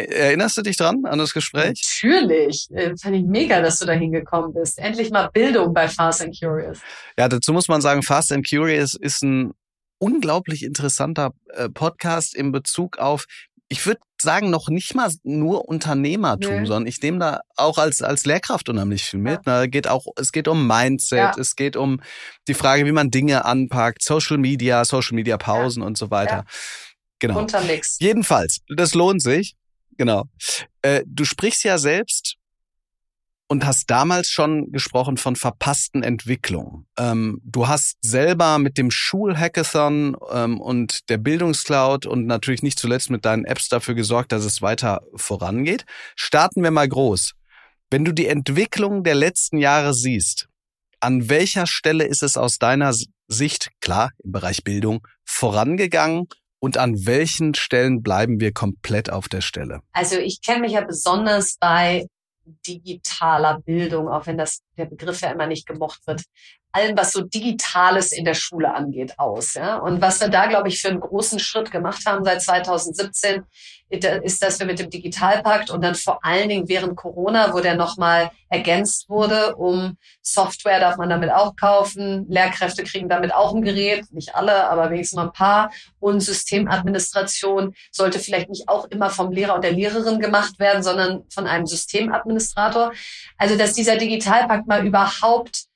[0.00, 1.82] Erinnerst du dich dran an das Gespräch?
[2.02, 2.68] Natürlich.
[2.70, 4.78] Äh, fand ich mega, dass du da hingekommen bist.
[4.78, 6.78] Endlich mal Bildung bei Fast and Curious.
[7.18, 9.52] Ja, dazu muss man sagen, Fast and Curious ist ein
[9.98, 13.26] unglaublich interessanter äh, Podcast in Bezug auf,
[13.68, 16.66] ich würde sagen, noch nicht mal nur Unternehmertum, nee.
[16.66, 19.40] sondern ich nehme da auch als, als Lehrkraft unheimlich viel mit.
[19.46, 19.66] Ja.
[19.66, 21.34] geht auch, es geht um Mindset, ja.
[21.38, 22.00] es geht um
[22.48, 25.86] die Frage, wie man Dinge anpackt, Social Media, Social Media Pausen ja.
[25.86, 26.44] und so weiter.
[27.18, 27.38] Genau.
[27.38, 27.98] Untermix.
[28.00, 29.54] Jedenfalls, das lohnt sich.
[29.96, 30.24] Genau.
[30.82, 32.36] Äh, du sprichst ja selbst
[33.52, 36.86] und hast damals schon gesprochen von verpassten Entwicklungen.
[36.96, 43.10] Ähm, du hast selber mit dem Schulhackathon ähm, und der Bildungscloud und natürlich nicht zuletzt
[43.10, 45.84] mit deinen Apps dafür gesorgt, dass es weiter vorangeht.
[46.16, 47.32] Starten wir mal groß.
[47.90, 50.48] Wenn du die Entwicklung der letzten Jahre siehst,
[51.00, 52.94] an welcher Stelle ist es aus deiner
[53.28, 56.26] Sicht, klar, im Bereich Bildung, vorangegangen
[56.62, 59.80] und an welchen Stellen bleiben wir komplett auf der Stelle?
[59.92, 62.06] Also ich kenne mich ja besonders bei
[62.66, 66.22] digitaler Bildung, auch wenn das der Begriff ja immer nicht gemocht wird,
[66.72, 69.54] allem, was so Digitales in der Schule angeht, aus.
[69.54, 69.76] Ja?
[69.76, 73.44] Und was wir da, glaube ich, für einen großen Schritt gemacht haben seit 2017,
[74.22, 77.74] ist, dass wir mit dem Digitalpakt und dann vor allen Dingen während Corona, wo der
[77.74, 83.62] nochmal ergänzt wurde, um Software darf man damit auch kaufen, Lehrkräfte kriegen damit auch ein
[83.62, 85.70] Gerät, nicht alle, aber wenigstens mal ein paar.
[86.00, 91.24] Und Systemadministration sollte vielleicht nicht auch immer vom Lehrer und der Lehrerin gemacht werden, sondern
[91.28, 92.92] von einem Systemadministrator.
[93.36, 95.66] Also, dass dieser Digitalpakt mal überhaupt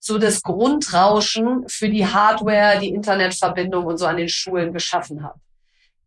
[0.00, 5.34] so das Grundrauschen für die Hardware, die Internetverbindung und so an den Schulen geschaffen hat.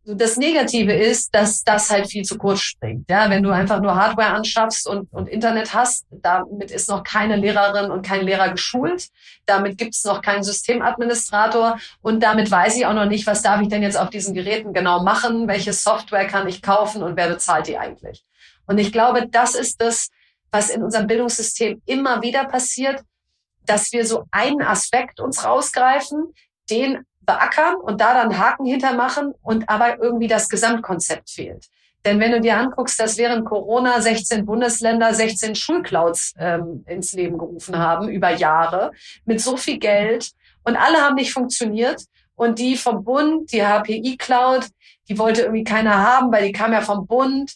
[0.04, 3.08] Das Negative ist, dass das halt viel zu kurz springt.
[3.08, 7.36] Ja, wenn du einfach nur Hardware anschaffst und, und Internet hast, damit ist noch keine
[7.36, 9.10] Lehrerin und kein Lehrer geschult.
[9.46, 13.60] Damit gibt es noch keinen Systemadministrator und damit weiß ich auch noch nicht, was darf
[13.60, 17.28] ich denn jetzt auf diesen Geräten genau machen, welche Software kann ich kaufen und wer
[17.28, 18.24] bezahlt die eigentlich.
[18.66, 20.08] Und ich glaube, das ist das,
[20.50, 23.04] was in unserem Bildungssystem immer wieder passiert,
[23.66, 26.34] dass wir so einen Aspekt uns rausgreifen,
[26.70, 31.68] den beackern und da dann Haken hintermachen und aber irgendwie das Gesamtkonzept fehlt.
[32.04, 37.38] Denn wenn du dir anguckst, dass während Corona 16 Bundesländer 16 Schulclouds ähm, ins Leben
[37.38, 38.90] gerufen haben über Jahre
[39.24, 40.32] mit so viel Geld
[40.64, 42.02] und alle haben nicht funktioniert
[42.34, 44.66] und die vom Bund, die HPI Cloud,
[45.08, 47.52] die wollte irgendwie keiner haben, weil die kam ja vom Bund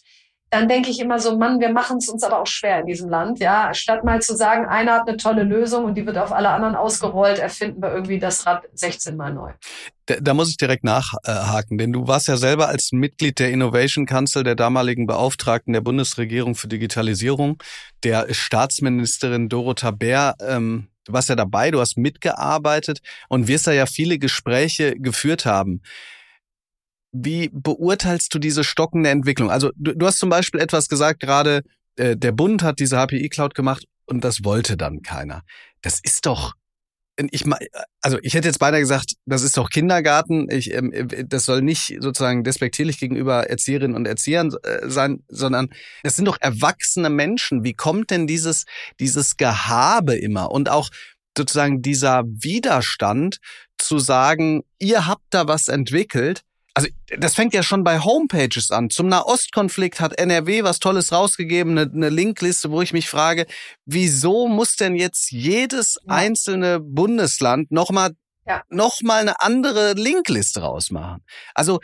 [0.49, 3.09] dann denke ich immer so, Mann, wir machen es uns aber auch schwer in diesem
[3.09, 3.73] Land, ja.
[3.73, 6.75] Statt mal zu sagen, einer hat eine tolle Lösung und die wird auf alle anderen
[6.75, 9.51] ausgerollt, erfinden wir irgendwie das Rad 16 mal neu.
[10.05, 14.05] Da, da muss ich direkt nachhaken, denn du warst ja selber als Mitglied der Innovation
[14.05, 17.61] Council, der damaligen Beauftragten der Bundesregierung für Digitalisierung,
[18.03, 23.73] der Staatsministerin Dorota Bär, ähm, du warst ja dabei, du hast mitgearbeitet und wirst da
[23.73, 25.81] ja viele Gespräche geführt haben.
[27.23, 29.49] Wie beurteilst du diese stockende Entwicklung?
[29.49, 31.63] Also du, du hast zum Beispiel etwas gesagt gerade,
[31.95, 35.43] äh, der Bund hat diese HPI-Cloud gemacht und das wollte dann keiner.
[35.81, 36.53] Das ist doch
[37.31, 37.45] ich
[38.01, 40.47] also ich hätte jetzt beinahe gesagt, das ist doch Kindergarten.
[40.51, 45.69] Ich, ähm, äh, das soll nicht sozusagen despektierlich gegenüber Erzieherinnen und Erziehern äh, sein, sondern
[46.03, 47.63] es sind doch erwachsene Menschen.
[47.63, 48.65] Wie kommt denn dieses
[48.99, 50.89] dieses Gehabe immer und auch
[51.35, 53.37] sozusagen dieser Widerstand
[53.77, 56.41] zu sagen, ihr habt da was entwickelt,
[56.77, 58.91] also das fängt ja schon bei Homepages an.
[58.91, 63.47] Zum Nahostkonflikt hat NRW was Tolles rausgegeben, eine, eine Linkliste, wo ich mich frage,
[63.85, 66.13] wieso muss denn jetzt jedes ja.
[66.13, 68.11] einzelne Bundesland nochmal
[68.45, 68.61] ja.
[68.69, 71.23] noch mal eine andere Linkliste rausmachen.
[71.55, 71.79] Also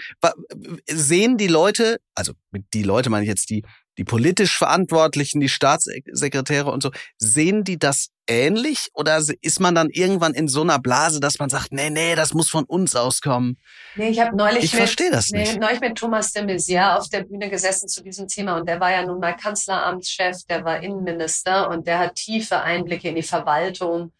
[0.87, 2.33] sehen die Leute, also
[2.73, 3.63] die Leute meine ich jetzt die
[3.97, 9.89] die politisch Verantwortlichen, die Staatssekretäre und so, sehen die das ähnlich oder ist man dann
[9.89, 13.57] irgendwann in so einer Blase, dass man sagt, nee, nee, das muss von uns auskommen?
[13.95, 15.59] Nee, ich habe neulich ich verstehe das nee, nicht.
[15.59, 18.91] neulich mit Thomas de Maizière auf der Bühne gesessen zu diesem Thema und der war
[18.91, 24.11] ja nun mal Kanzleramtschef, der war Innenminister und der hat tiefe Einblicke in die Verwaltung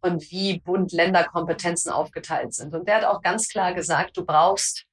[0.00, 2.74] und wie Bund-Länder-Kompetenzen aufgeteilt sind.
[2.74, 4.84] Und der hat auch ganz klar gesagt, du brauchst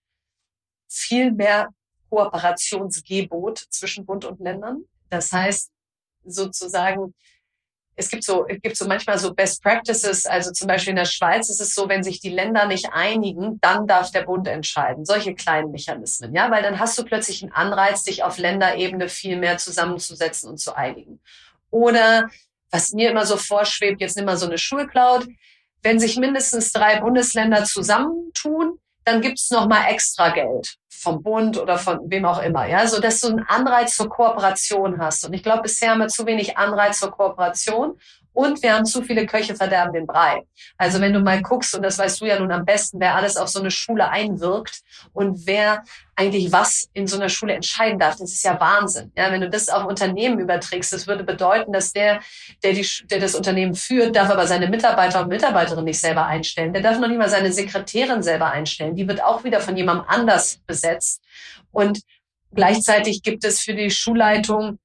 [0.88, 1.70] viel mehr
[2.10, 4.84] Kooperationsgebot zwischen Bund und Ländern.
[5.10, 5.72] Das heißt,
[6.26, 7.14] sozusagen,
[7.96, 10.26] es gibt so, es gibt so manchmal so Best Practices.
[10.26, 13.60] Also zum Beispiel in der Schweiz ist es so, wenn sich die Länder nicht einigen,
[13.62, 15.06] dann darf der Bund entscheiden.
[15.06, 19.38] Solche kleinen Mechanismen, ja, weil dann hast du plötzlich einen Anreiz, dich auf Länderebene viel
[19.38, 21.20] mehr zusammenzusetzen und zu einigen.
[21.72, 22.30] Oder
[22.72, 25.28] was mir immer so vorschwebt, jetzt nimm mal so eine Schulcloud.
[25.82, 31.78] Wenn sich mindestens drei Bundesländer zusammentun, dann gibt's noch mal extra Geld vom Bund oder
[31.78, 35.26] von wem auch immer, ja, so dass du einen Anreiz zur Kooperation hast.
[35.26, 37.98] Und ich glaube, bisher haben wir zu wenig Anreiz zur Kooperation
[38.40, 40.46] und wir haben zu viele Köche verderben den Brei.
[40.78, 43.36] Also wenn du mal guckst, und das weißt du ja nun am besten, wer alles
[43.36, 44.80] auf so eine Schule einwirkt
[45.12, 45.84] und wer
[46.16, 49.12] eigentlich was in so einer Schule entscheiden darf, das ist ja Wahnsinn.
[49.18, 52.22] Ja, wenn du das auf Unternehmen überträgst, das würde bedeuten, dass der,
[52.64, 56.72] der, die, der das Unternehmen führt, darf aber seine Mitarbeiter und Mitarbeiterinnen nicht selber einstellen.
[56.72, 58.96] Der darf noch nicht mal seine Sekretärin selber einstellen.
[58.96, 61.22] Die wird auch wieder von jemandem anders besetzt.
[61.72, 62.00] Und
[62.56, 64.80] gleichzeitig gibt es für die Schulleitung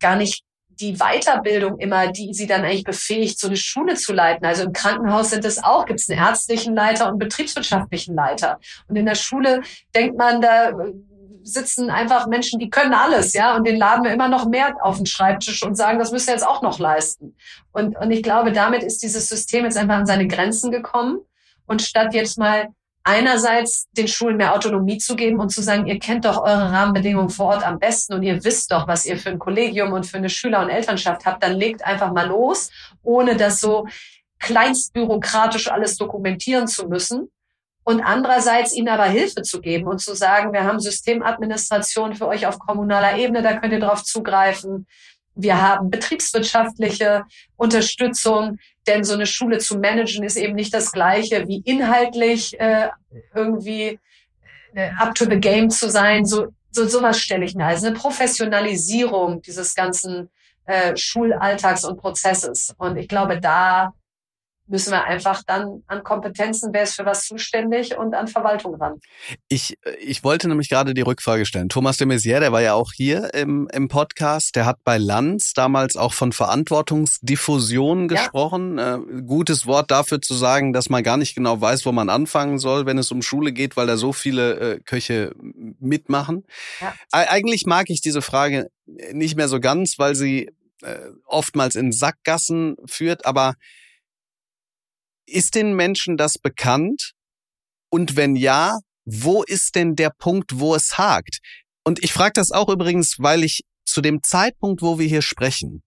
[0.00, 0.42] gar nicht
[0.82, 4.44] die Weiterbildung immer, die sie dann eigentlich befähigt, so eine Schule zu leiten.
[4.44, 8.58] Also im Krankenhaus sind es auch, gibt es einen ärztlichen Leiter und einen betriebswirtschaftlichen Leiter.
[8.88, 9.62] Und in der Schule
[9.94, 10.72] denkt man, da
[11.44, 14.96] sitzen einfach Menschen, die können alles, ja, und den laden wir immer noch mehr auf
[14.96, 17.36] den Schreibtisch und sagen, das müsst ihr jetzt auch noch leisten.
[17.72, 21.20] Und, und ich glaube, damit ist dieses System jetzt einfach an seine Grenzen gekommen.
[21.66, 22.68] Und statt jetzt mal
[23.04, 27.30] einerseits den Schulen mehr Autonomie zu geben und zu sagen, ihr kennt doch eure Rahmenbedingungen
[27.30, 30.18] vor Ort am besten und ihr wisst doch, was ihr für ein Kollegium und für
[30.18, 32.70] eine Schüler- und Elternschaft habt, dann legt einfach mal los,
[33.02, 33.86] ohne das so
[34.38, 37.30] kleinstbürokratisch alles dokumentieren zu müssen.
[37.84, 42.46] Und andererseits ihnen aber Hilfe zu geben und zu sagen, wir haben Systemadministration für euch
[42.46, 44.86] auf kommunaler Ebene, da könnt ihr drauf zugreifen.
[45.34, 47.24] Wir haben betriebswirtschaftliche
[47.56, 52.88] Unterstützung, denn so eine Schule zu managen ist eben nicht das gleiche wie inhaltlich äh,
[53.34, 53.98] irgendwie
[54.74, 56.24] äh, up to the game zu sein.
[56.24, 57.66] So, so sowas stelle ich mir.
[57.66, 60.30] Also eine Professionalisierung dieses ganzen
[60.66, 62.74] äh, Schulalltags und Prozesses.
[62.78, 63.94] Und ich glaube, da
[64.72, 68.98] müssen wir einfach dann an Kompetenzen, wer ist für was zuständig und an Verwaltung ran.
[69.48, 71.68] Ich, ich wollte nämlich gerade die Rückfrage stellen.
[71.68, 75.52] Thomas de Maizière, der war ja auch hier im, im Podcast, der hat bei Lanz
[75.52, 78.78] damals auch von Verantwortungsdiffusion gesprochen.
[78.78, 78.96] Ja.
[78.96, 82.58] Äh, gutes Wort dafür zu sagen, dass man gar nicht genau weiß, wo man anfangen
[82.58, 85.34] soll, wenn es um Schule geht, weil da so viele äh, Köche
[85.78, 86.44] mitmachen.
[86.80, 86.94] Ja.
[87.12, 92.76] Eigentlich mag ich diese Frage nicht mehr so ganz, weil sie äh, oftmals in Sackgassen
[92.86, 93.54] führt, aber
[95.32, 97.12] ist den Menschen das bekannt?
[97.90, 101.38] Und wenn ja, wo ist denn der Punkt, wo es hakt?
[101.84, 105.82] Und ich frage das auch übrigens, weil ich zu dem Zeitpunkt, wo wir hier sprechen,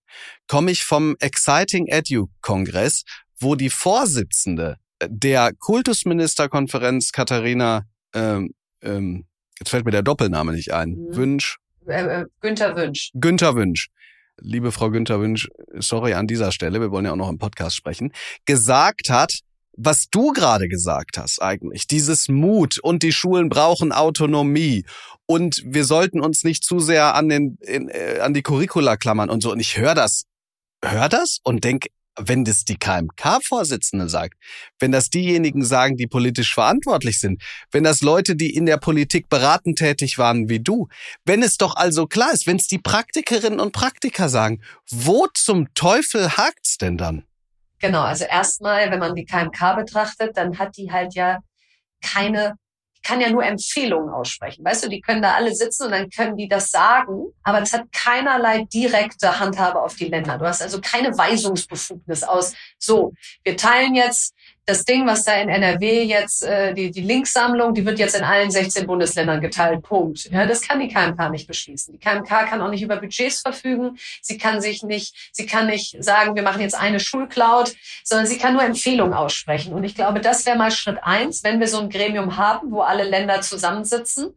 [0.47, 3.03] komme ich vom Exciting Edu Kongress,
[3.39, 9.25] wo die Vorsitzende der Kultusministerkonferenz Katharina, ähm, ähm,
[9.59, 11.15] jetzt fällt mir der Doppelname nicht ein, mhm.
[11.15, 11.57] Wünsch.
[11.87, 13.11] Äh, äh, Günther Wünsch.
[13.13, 13.89] Günther Wünsch
[14.39, 17.75] liebe Frau Günther Wünsch, sorry an dieser Stelle, wir wollen ja auch noch im Podcast
[17.75, 18.11] sprechen,
[18.45, 19.39] gesagt hat,
[19.77, 24.85] was du gerade gesagt hast eigentlich, dieses Mut und die Schulen brauchen Autonomie
[25.25, 29.29] und wir sollten uns nicht zu sehr an den in, äh, an die Curricula klammern
[29.29, 29.51] und so.
[29.51, 30.23] Und ich höre das
[30.83, 31.87] hör das und denk
[32.19, 34.35] wenn das die KMK-Vorsitzende sagt,
[34.79, 39.29] wenn das diejenigen sagen, die politisch verantwortlich sind, wenn das Leute, die in der Politik
[39.29, 40.87] beratend tätig waren wie du,
[41.25, 45.73] wenn es doch also klar ist, wenn es die Praktikerinnen und Praktiker sagen, wo zum
[45.73, 47.23] Teufel hakt's denn dann?
[47.79, 51.39] Genau, also erstmal, wenn man die KMK betrachtet, dann hat die halt ja
[52.01, 52.55] keine
[53.05, 54.65] kann ja nur Empfehlungen aussprechen.
[54.65, 57.71] Weißt du, die können da alle sitzen und dann können die das sagen, aber es
[57.71, 60.37] hat keinerlei direkte Handhabe auf die Länder.
[60.37, 63.13] Du hast also keine Weisungsbefugnis aus, so,
[63.43, 64.33] wir teilen jetzt
[64.65, 68.23] das Ding, was da in NRW jetzt, äh, die, die Linksammlung, die wird jetzt in
[68.23, 69.83] allen 16 Bundesländern geteilt.
[69.83, 70.25] Punkt.
[70.31, 71.93] Ja, das kann die KMK nicht beschließen.
[71.93, 73.97] Die KMK kann auch nicht über Budgets verfügen.
[74.21, 78.37] Sie kann sich nicht, sie kann nicht sagen, wir machen jetzt eine Schulcloud, sondern sie
[78.37, 79.73] kann nur Empfehlungen aussprechen.
[79.73, 82.81] Und ich glaube, das wäre mal Schritt eins, wenn wir so ein Gremium haben, wo
[82.81, 84.33] alle Länder zusammensitzen,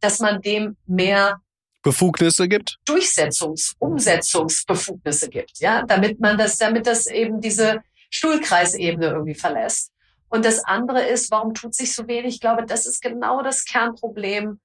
[0.00, 1.40] dass man dem mehr
[1.82, 2.78] Befugnisse gibt?
[2.86, 9.92] Durchsetzungs-, Umsetzungsbefugnisse gibt, ja, damit man das, damit das eben diese Schulkreisebene irgendwie verlässt.
[10.28, 12.34] Und das andere ist, warum tut sich so wenig?
[12.34, 14.60] Ich glaube, das ist genau das Kernproblem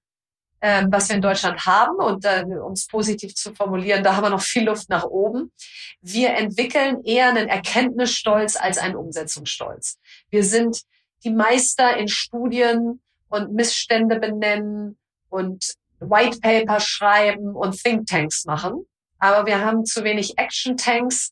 [0.67, 4.23] ähm, was wir in Deutschland haben und äh, um es positiv zu formulieren, da haben
[4.23, 5.51] wir noch viel Luft nach oben.
[6.01, 9.99] Wir entwickeln eher einen Erkenntnisstolz als einen Umsetzungsstolz.
[10.31, 10.81] Wir sind
[11.23, 14.97] die Meister in Studien und Missstände benennen
[15.29, 18.87] und White Paper schreiben und Think Tanks machen.
[19.19, 21.31] Aber wir haben zu wenig Action Tanks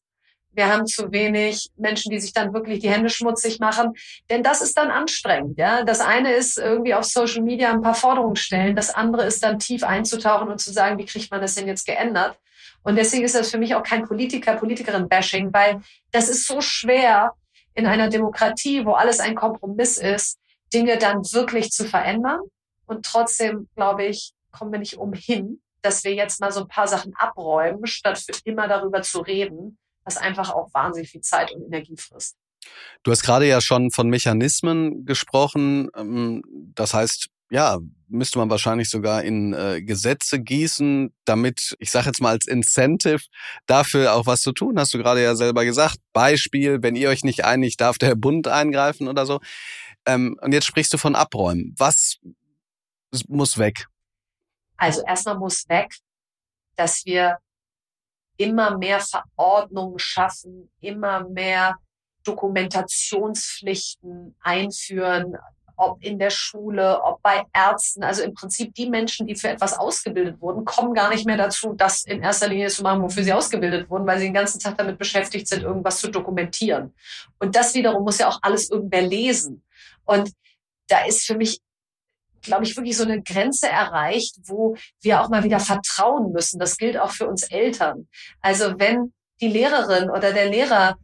[0.54, 3.94] wir haben zu wenig Menschen, die sich dann wirklich die Hände schmutzig machen.
[4.30, 5.58] Denn das ist dann anstrengend.
[5.58, 5.84] Ja?
[5.84, 8.76] Das eine ist irgendwie auf Social Media ein paar Forderungen stellen.
[8.76, 11.86] Das andere ist dann tief einzutauchen und zu sagen, wie kriegt man das denn jetzt
[11.86, 12.38] geändert?
[12.84, 17.34] Und deswegen ist das für mich auch kein Politiker, Politikerin-Bashing, weil das ist so schwer
[17.74, 20.38] in einer Demokratie, wo alles ein Kompromiss ist,
[20.74, 22.42] Dinge dann wirklich zu verändern.
[22.86, 26.88] Und trotzdem, glaube ich, kommen wir nicht umhin, dass wir jetzt mal so ein paar
[26.88, 31.64] Sachen abräumen, statt für immer darüber zu reden was einfach auch wahnsinnig viel Zeit und
[31.66, 32.38] Energie frisst.
[33.04, 35.90] Du hast gerade ja schon von Mechanismen gesprochen.
[35.96, 36.44] Ähm,
[36.76, 42.22] das heißt, ja, müsste man wahrscheinlich sogar in äh, Gesetze gießen, damit, ich sage jetzt
[42.22, 43.22] mal als Incentive,
[43.68, 44.80] dafür auch was zu tun.
[44.80, 45.98] Hast du gerade ja selber gesagt.
[46.14, 49.40] Beispiel, wenn ihr euch nicht einigt, darf der Bund eingreifen oder so.
[50.06, 51.76] Ähm, und jetzt sprichst du von Abräumen.
[51.78, 52.20] Was
[53.28, 53.88] muss weg?
[54.78, 55.96] Also erstmal muss weg,
[56.76, 57.38] dass wir
[58.38, 61.78] immer mehr Verordnungen schaffen, immer mehr
[62.24, 65.38] Dokumentationspflichten einführen,
[65.76, 68.04] ob in der Schule, ob bei Ärzten.
[68.04, 71.74] Also im Prinzip die Menschen, die für etwas ausgebildet wurden, kommen gar nicht mehr dazu,
[71.74, 74.78] das in erster Linie zu machen, wofür sie ausgebildet wurden, weil sie den ganzen Tag
[74.78, 76.94] damit beschäftigt sind, irgendwas zu dokumentieren.
[77.40, 79.64] Und das wiederum muss ja auch alles irgendwer lesen.
[80.06, 80.32] Und
[80.88, 81.60] da ist für mich
[82.44, 86.60] glaube ich, wirklich so eine Grenze erreicht, wo wir auch mal wieder vertrauen müssen.
[86.60, 88.08] Das gilt auch für uns Eltern.
[88.42, 90.96] Also wenn die Lehrerin oder der Lehrer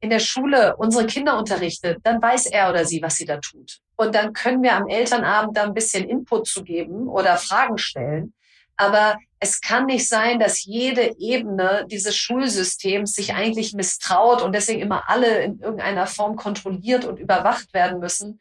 [0.00, 3.78] in der Schule unsere Kinder unterrichtet, dann weiß er oder sie, was sie da tut.
[3.96, 8.32] Und dann können wir am Elternabend da ein bisschen Input zu geben oder Fragen stellen.
[8.76, 14.80] Aber es kann nicht sein, dass jede Ebene dieses Schulsystems sich eigentlich misstraut und deswegen
[14.80, 18.40] immer alle in irgendeiner Form kontrolliert und überwacht werden müssen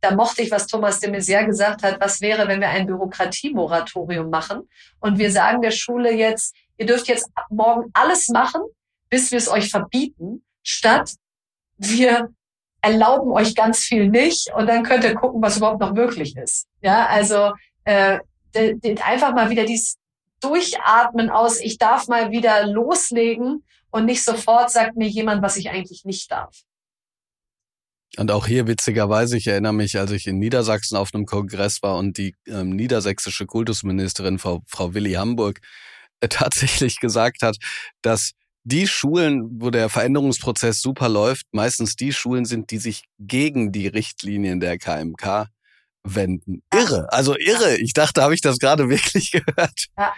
[0.00, 4.30] da mochte ich, was Thomas de Maizière gesagt hat, was wäre, wenn wir ein Bürokratiemoratorium
[4.30, 4.68] machen
[5.00, 8.62] und wir sagen der Schule jetzt, ihr dürft jetzt ab morgen alles machen,
[9.08, 11.14] bis wir es euch verbieten, statt
[11.78, 12.30] wir
[12.80, 16.66] erlauben euch ganz viel nicht und dann könnt ihr gucken, was überhaupt noch möglich ist.
[16.82, 17.52] Ja, also
[17.84, 18.20] äh,
[19.04, 19.96] einfach mal wieder dieses
[20.40, 25.70] Durchatmen aus, ich darf mal wieder loslegen und nicht sofort sagt mir jemand, was ich
[25.70, 26.54] eigentlich nicht darf.
[28.16, 31.96] Und auch hier witzigerweise, ich erinnere mich, als ich in Niedersachsen auf einem Kongress war
[31.96, 35.60] und die ähm, niedersächsische Kultusministerin Frau, Frau Willi Hamburg
[36.20, 37.56] äh, tatsächlich gesagt hat,
[38.02, 38.32] dass
[38.64, 43.86] die Schulen, wo der Veränderungsprozess super läuft, meistens die Schulen sind, die sich gegen die
[43.86, 45.46] Richtlinien der KMK
[46.02, 46.62] wenden.
[46.74, 47.76] Irre, also irre.
[47.76, 49.86] Ich dachte, habe ich das gerade wirklich gehört.
[49.96, 50.14] Ja.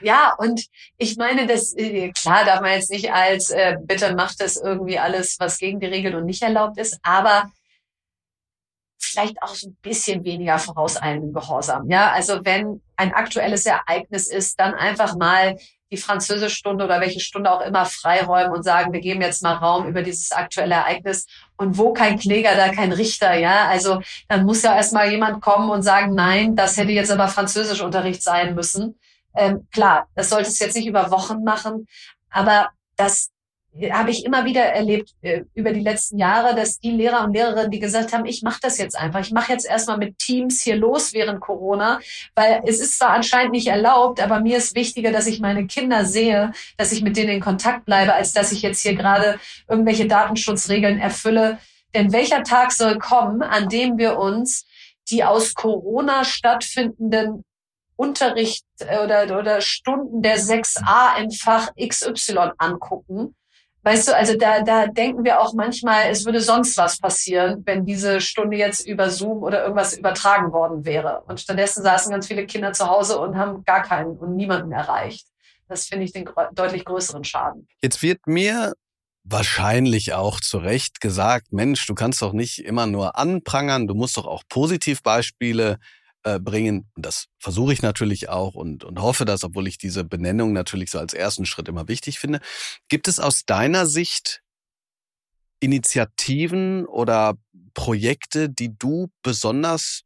[0.00, 0.66] Ja, und
[0.98, 4.98] ich meine, das äh, klar darf man jetzt nicht als äh, bitte macht das irgendwie
[4.98, 7.50] alles, was gegen die Regeln und nicht erlaubt ist, aber
[8.98, 11.88] vielleicht auch so ein bisschen weniger vorauseilenden Gehorsam.
[11.88, 15.56] Ja, also wenn ein aktuelles Ereignis ist, dann einfach mal
[15.92, 19.86] die Französischstunde oder welche Stunde auch immer freiräumen und sagen, wir geben jetzt mal Raum
[19.86, 21.26] über dieses aktuelle Ereignis.
[21.56, 23.68] Und wo kein Kläger, da kein Richter, ja.
[23.68, 28.22] Also dann muss ja erstmal jemand kommen und sagen, nein, das hätte jetzt aber Französischunterricht
[28.22, 28.98] sein müssen.
[29.36, 31.86] Ähm, klar, das sollte es jetzt nicht über Wochen machen,
[32.30, 33.30] aber das
[33.92, 37.70] habe ich immer wieder erlebt äh, über die letzten Jahre, dass die Lehrer und Lehrerinnen,
[37.70, 40.76] die gesagt haben, ich mache das jetzt einfach, ich mache jetzt erstmal mit Teams hier
[40.76, 42.00] los während Corona,
[42.34, 46.04] weil es ist zwar anscheinend nicht erlaubt, aber mir ist wichtiger, dass ich meine Kinder
[46.04, 50.06] sehe, dass ich mit denen in Kontakt bleibe, als dass ich jetzt hier gerade irgendwelche
[50.06, 51.58] Datenschutzregeln erfülle.
[51.94, 54.66] Denn welcher Tag soll kommen, an dem wir uns
[55.10, 57.44] die aus Corona stattfindenden
[57.96, 63.34] Unterricht äh, oder, oder Stunden der 6a im Fach XY angucken.
[63.82, 67.86] Weißt du, also da, da denken wir auch manchmal, es würde sonst was passieren, wenn
[67.86, 71.22] diese Stunde jetzt über Zoom oder irgendwas übertragen worden wäre.
[71.28, 75.28] Und stattdessen saßen ganz viele Kinder zu Hause und haben gar keinen und niemanden erreicht.
[75.68, 77.68] Das finde ich den deutlich größeren Schaden.
[77.80, 78.72] Jetzt wird mir
[79.22, 84.16] wahrscheinlich auch zu Recht gesagt, Mensch, du kannst doch nicht immer nur anprangern, du musst
[84.16, 85.78] doch auch Positivbeispiele
[86.26, 86.90] äh, bringen.
[86.96, 90.90] Und das versuche ich natürlich auch und, und hoffe das, obwohl ich diese Benennung natürlich
[90.90, 92.40] so als ersten Schritt immer wichtig finde.
[92.88, 94.42] Gibt es aus deiner Sicht
[95.60, 97.34] Initiativen oder
[97.74, 100.02] Projekte, die du besonders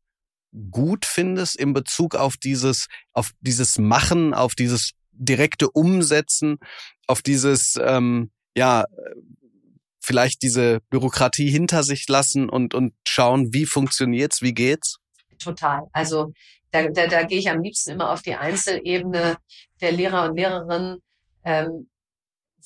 [0.70, 6.58] gut findest in Bezug auf dieses, auf dieses Machen, auf dieses direkte Umsetzen,
[7.06, 8.84] auf dieses, ähm, ja,
[10.02, 14.98] vielleicht diese Bürokratie hinter sich lassen und, und schauen, wie funktioniert's, wie geht's?
[15.42, 15.88] Total.
[15.92, 16.32] Also
[16.70, 19.36] da, da, da gehe ich am liebsten immer auf die Einzelebene
[19.80, 21.02] der Lehrer und Lehrerinnen,
[21.44, 21.88] ähm,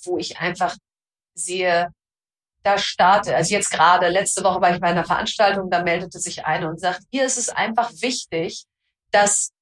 [0.04, 0.76] wo ich einfach
[1.34, 1.88] sehe,
[2.62, 6.44] da starte, also jetzt gerade, letzte Woche war ich bei einer Veranstaltung, da meldete sich
[6.46, 8.64] eine und sagt, hier ist es einfach wichtig,
[9.10, 9.52] dass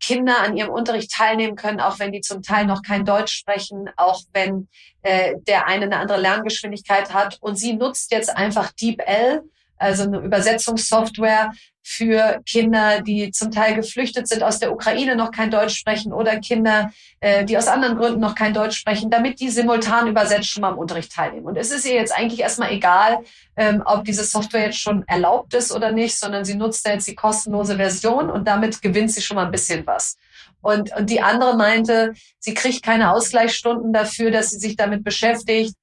[0.00, 3.90] Kinder an ihrem Unterricht teilnehmen können, auch wenn die zum Teil noch kein Deutsch sprechen,
[3.96, 4.68] auch wenn
[5.02, 7.38] äh, der eine eine andere Lerngeschwindigkeit hat.
[7.40, 9.42] Und sie nutzt jetzt einfach DeepL,
[9.76, 11.52] also eine Übersetzungssoftware
[11.88, 16.40] für Kinder, die zum Teil geflüchtet sind aus der Ukraine, noch kein Deutsch sprechen oder
[16.40, 20.62] Kinder, äh, die aus anderen Gründen noch kein Deutsch sprechen, damit die simultan übersetzt schon
[20.62, 21.46] mal im Unterricht teilnehmen.
[21.46, 23.20] Und es ist ihr jetzt eigentlich erstmal egal,
[23.56, 27.14] ähm, ob diese Software jetzt schon erlaubt ist oder nicht, sondern sie nutzt jetzt die
[27.14, 30.16] kostenlose Version und damit gewinnt sie schon mal ein bisschen was.
[30.62, 35.76] Und, und die andere meinte, sie kriegt keine Ausgleichsstunden dafür, dass sie sich damit beschäftigt,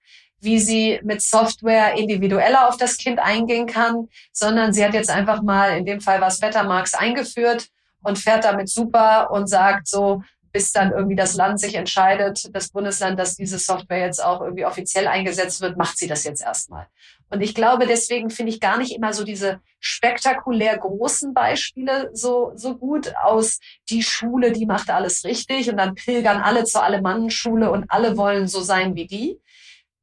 [0.43, 5.41] wie sie mit Software individueller auf das Kind eingehen kann, sondern sie hat jetzt einfach
[5.41, 7.67] mal, in dem Fall was Bettermarks eingeführt
[8.03, 10.21] und fährt damit super und sagt so,
[10.51, 14.65] bis dann irgendwie das Land sich entscheidet, das Bundesland, dass diese Software jetzt auch irgendwie
[14.65, 16.85] offiziell eingesetzt wird, macht sie das jetzt erstmal.
[17.31, 22.51] Und ich glaube, deswegen finde ich gar nicht immer so diese spektakulär großen Beispiele so,
[22.55, 27.71] so gut aus die Schule, die macht alles richtig und dann pilgern alle zur Alemannenschule
[27.71, 29.39] und alle wollen so sein wie die,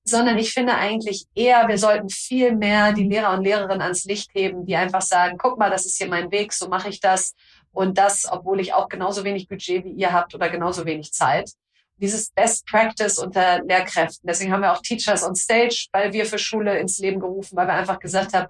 [0.04, 4.30] sondern ich finde eigentlich eher, wir sollten viel mehr die Lehrer und Lehrerinnen ans Licht
[4.34, 7.34] heben, die einfach sagen, guck mal, das ist hier mein Weg, so mache ich das.
[7.72, 11.50] Und das, obwohl ich auch genauso wenig Budget wie ihr habt oder genauso wenig Zeit.
[11.96, 14.26] Dieses Best Practice unter Lehrkräften.
[14.26, 17.66] Deswegen haben wir auch Teachers on Stage, weil wir für Schule ins Leben gerufen, weil
[17.66, 18.48] wir einfach gesagt haben,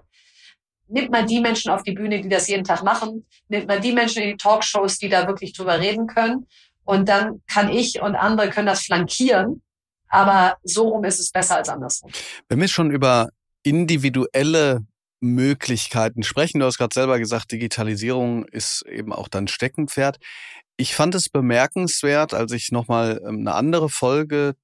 [0.87, 3.91] nimmt mal die Menschen auf die Bühne, die das jeden Tag machen, nimmt mal die
[3.91, 6.47] Menschen in die Talkshows, die da wirklich drüber reden können.
[6.85, 9.61] Und dann kann ich und andere können das flankieren
[10.11, 12.11] aber so rum ist es besser als andersrum.
[12.49, 13.29] Wenn wir schon über
[13.63, 14.85] individuelle
[15.21, 20.17] Möglichkeiten sprechen, du hast gerade selber gesagt, Digitalisierung ist eben auch dein Steckenpferd.
[20.77, 24.55] Ich fand es bemerkenswert, als ich nochmal ähm, eine andere Folge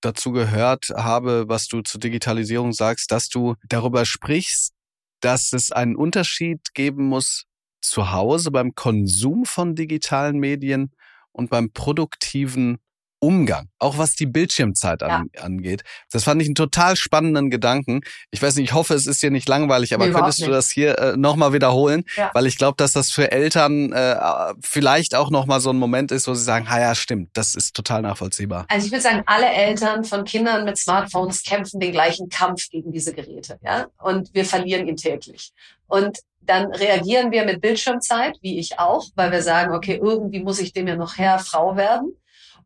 [0.00, 4.74] dazu gehört habe, was du zur Digitalisierung sagst, dass du darüber sprichst,
[5.20, 7.44] dass es einen Unterschied geben muss
[7.80, 10.92] zu Hause beim Konsum von digitalen Medien
[11.32, 12.78] und beim produktiven
[13.24, 15.42] Umgang, auch was die Bildschirmzeit an, ja.
[15.42, 15.82] angeht.
[16.12, 18.02] Das fand ich einen total spannenden Gedanken.
[18.30, 20.70] Ich weiß nicht, ich hoffe, es ist dir nicht langweilig, aber nee, könntest du das
[20.70, 22.04] hier äh, nochmal wiederholen?
[22.16, 22.30] Ja.
[22.34, 24.16] Weil ich glaube, dass das für Eltern äh,
[24.60, 27.74] vielleicht auch nochmal so ein Moment ist, wo sie sagen, ha ja, stimmt, das ist
[27.74, 28.66] total nachvollziehbar.
[28.68, 32.92] Also ich würde sagen, alle Eltern von Kindern mit Smartphones kämpfen den gleichen Kampf gegen
[32.92, 33.58] diese Geräte.
[33.64, 33.86] Ja?
[34.02, 35.52] Und wir verlieren ihn täglich.
[35.86, 40.60] Und dann reagieren wir mit Bildschirmzeit, wie ich auch, weil wir sagen, okay, irgendwie muss
[40.60, 42.14] ich dem ja noch Herr, Frau werden.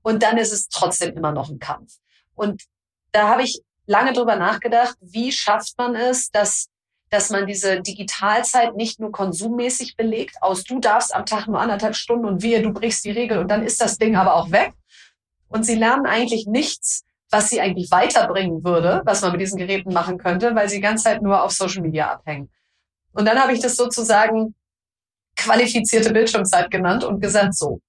[0.03, 1.95] Und dann ist es trotzdem immer noch ein Kampf.
[2.35, 2.65] Und
[3.13, 6.69] da habe ich lange drüber nachgedacht, wie schafft man es, dass
[7.11, 11.97] dass man diese Digitalzeit nicht nur konsummäßig belegt, aus du darfst am Tag nur anderthalb
[11.97, 14.75] Stunden und wehe, du brichst die Regel und dann ist das Ding aber auch weg.
[15.49, 19.93] Und sie lernen eigentlich nichts, was sie eigentlich weiterbringen würde, was man mit diesen Geräten
[19.93, 22.51] machen könnte, weil sie die ganze Zeit nur auf Social Media abhängen.
[23.13, 24.55] Und dann habe ich das sozusagen
[25.37, 27.81] qualifizierte Bildschirmzeit genannt und gesagt, so,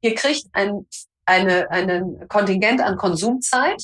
[0.00, 0.86] ihr kriegt ein
[1.26, 3.82] eine, einen Kontingent an Konsumzeit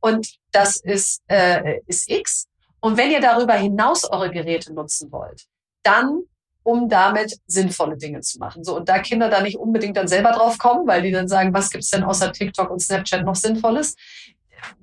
[0.00, 2.46] und das ist, äh, ist X.
[2.80, 5.44] Und wenn ihr darüber hinaus eure Geräte nutzen wollt,
[5.82, 6.22] dann
[6.62, 8.62] um damit sinnvolle Dinge zu machen.
[8.62, 11.54] So, und da Kinder da nicht unbedingt dann selber drauf kommen, weil die dann sagen,
[11.54, 13.96] was gibt's denn außer TikTok und Snapchat noch Sinnvolles,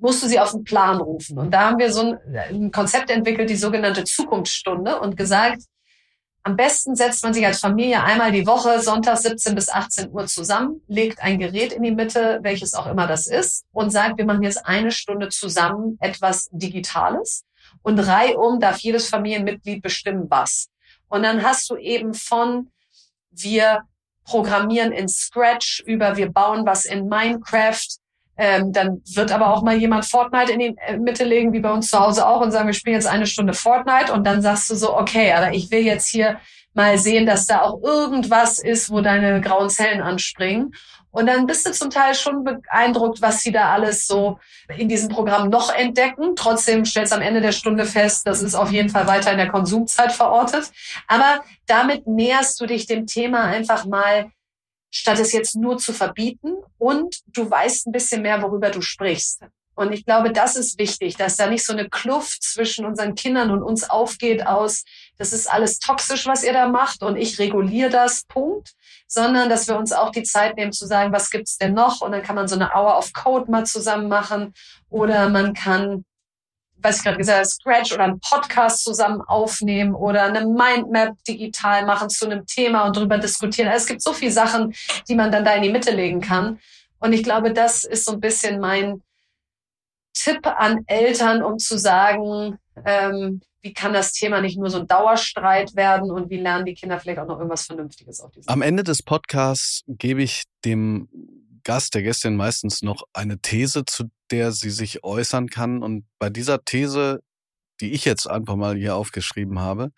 [0.00, 1.38] musst du sie auf den Plan rufen.
[1.38, 5.62] Und da haben wir so ein, ein Konzept entwickelt, die sogenannte Zukunftsstunde und gesagt,
[6.46, 10.28] am besten setzt man sich als Familie einmal die Woche, Sonntag 17 bis 18 Uhr
[10.28, 14.26] zusammen, legt ein Gerät in die Mitte, welches auch immer das ist, und sagt, wir
[14.26, 17.44] machen jetzt eine Stunde zusammen etwas Digitales.
[17.82, 20.68] Und reihum darf jedes Familienmitglied bestimmen, was.
[21.08, 22.70] Und dann hast du eben von,
[23.32, 23.82] wir
[24.22, 27.88] programmieren in Scratch über, wir bauen was in Minecraft,
[28.38, 31.72] ähm, dann wird aber auch mal jemand Fortnite in die äh, Mitte legen, wie bei
[31.72, 34.12] uns zu Hause auch, und sagen, wir spielen jetzt eine Stunde Fortnite.
[34.12, 36.38] Und dann sagst du so, okay, aber ich will jetzt hier
[36.74, 40.74] mal sehen, dass da auch irgendwas ist, wo deine grauen Zellen anspringen.
[41.10, 44.38] Und dann bist du zum Teil schon beeindruckt, was sie da alles so
[44.76, 46.36] in diesem Programm noch entdecken.
[46.36, 49.38] Trotzdem stellst du am Ende der Stunde fest, das ist auf jeden Fall weiter in
[49.38, 50.70] der Konsumzeit verortet.
[51.06, 54.30] Aber damit näherst du dich dem Thema einfach mal
[54.96, 59.42] statt es jetzt nur zu verbieten und du weißt ein bisschen mehr, worüber du sprichst.
[59.74, 63.50] Und ich glaube, das ist wichtig, dass da nicht so eine Kluft zwischen unseren Kindern
[63.50, 64.84] und uns aufgeht aus,
[65.18, 68.72] das ist alles toxisch, was ihr da macht und ich reguliere das, Punkt,
[69.06, 72.00] sondern dass wir uns auch die Zeit nehmen zu sagen, was gibt's denn noch?
[72.00, 74.54] Und dann kann man so eine Hour of Code mal zusammen machen
[74.88, 76.04] oder man kann
[76.78, 81.86] was ich gerade gesagt habe, Scratch oder einen Podcast zusammen aufnehmen oder eine Mindmap digital
[81.86, 83.68] machen zu einem Thema und darüber diskutieren.
[83.68, 84.74] Also es gibt so viele Sachen,
[85.08, 86.58] die man dann da in die Mitte legen kann.
[86.98, 89.02] Und ich glaube, das ist so ein bisschen mein
[90.14, 94.86] Tipp an Eltern, um zu sagen, ähm, wie kann das Thema nicht nur so ein
[94.86, 98.62] Dauerstreit werden und wie lernen die Kinder vielleicht auch noch irgendwas Vernünftiges auf diesem Am
[98.62, 101.08] Ende des Podcasts gebe ich dem
[101.66, 105.82] Gast, der Gästin meistens noch eine These, zu der sie sich äußern kann.
[105.82, 107.24] Und bei dieser These,
[107.80, 109.90] die ich jetzt einfach mal hier aufgeschrieben habe,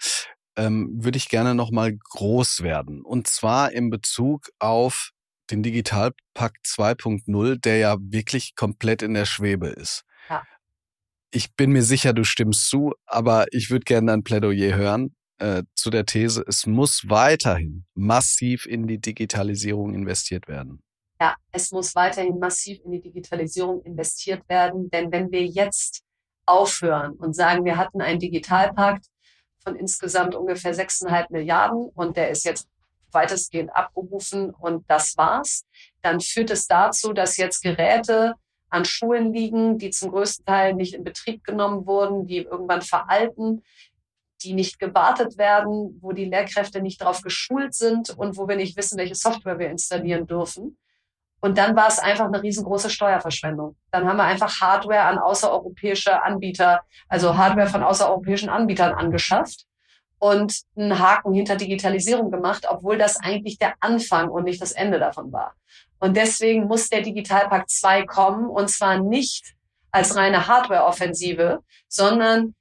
[0.57, 3.03] ähm, würde ich gerne noch mal groß werden.
[3.03, 5.11] Und zwar in Bezug auf
[5.51, 10.05] den Digitalpakt 2.0, der ja wirklich komplett in der Schwebe ist.
[10.31, 10.43] Ja.
[11.31, 15.64] Ich bin mir sicher, du stimmst zu, aber ich würde gerne ein Plädoyer hören äh,
[15.75, 20.83] zu der These, es muss weiterhin massiv in die Digitalisierung investiert werden.
[21.21, 26.03] Ja, es muss weiterhin massiv in die Digitalisierung investiert werden, denn wenn wir jetzt
[26.47, 29.07] aufhören und sagen, wir hatten einen Digitalpakt
[29.62, 32.69] von insgesamt ungefähr 6,5 Milliarden und der ist jetzt
[33.11, 35.64] weitestgehend abgerufen und das war's,
[36.03, 38.35] dann führt es dazu, dass jetzt Geräte
[38.71, 43.62] an Schulen liegen, die zum größten Teil nicht in Betrieb genommen wurden, die irgendwann veralten,
[44.43, 48.77] die nicht gewartet werden, wo die Lehrkräfte nicht darauf geschult sind und wo wir nicht
[48.77, 50.79] wissen, welche Software wir installieren dürfen.
[51.41, 53.76] Und dann war es einfach eine riesengroße Steuerverschwendung.
[53.93, 59.66] Dann haben wir einfach Hardware an außereuropäische Anbieter, also Hardware von außereuropäischen Anbietern angeschafft
[60.18, 64.99] und einen Haken hinter Digitalisierung gemacht, obwohl das eigentlich der Anfang und nicht das Ende
[64.99, 65.55] davon war.
[66.01, 69.55] Und deswegen muss der Digitalpakt 2 kommen und zwar nicht
[69.91, 72.55] als reine Hardware-Offensive, sondern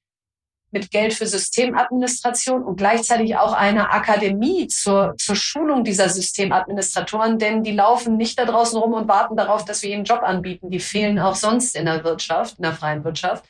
[0.72, 7.64] mit Geld für Systemadministration und gleichzeitig auch eine Akademie zur, zur Schulung dieser Systemadministratoren, denn
[7.64, 10.70] die laufen nicht da draußen rum und warten darauf, dass wir ihnen Job anbieten.
[10.70, 13.46] Die fehlen auch sonst in der Wirtschaft, in der freien Wirtschaft.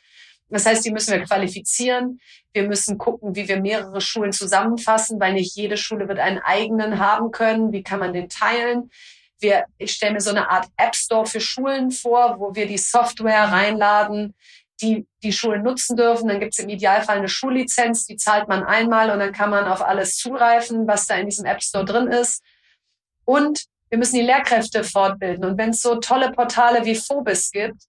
[0.50, 2.20] Das heißt, die müssen wir qualifizieren.
[2.52, 6.98] Wir müssen gucken, wie wir mehrere Schulen zusammenfassen, weil nicht jede Schule wird einen eigenen
[6.98, 7.72] haben können.
[7.72, 8.90] Wie kann man den teilen?
[9.40, 12.78] Wir, ich stelle mir so eine Art App Store für Schulen vor, wo wir die
[12.78, 14.34] Software reinladen,
[14.80, 16.28] die die Schulen nutzen dürfen.
[16.28, 19.64] Dann gibt es im Idealfall eine Schullizenz, die zahlt man einmal und dann kann man
[19.66, 22.42] auf alles zugreifen, was da in diesem App Store drin ist.
[23.24, 25.44] Und wir müssen die Lehrkräfte fortbilden.
[25.44, 27.82] Und wenn es so tolle Portale wie Phobis gibt,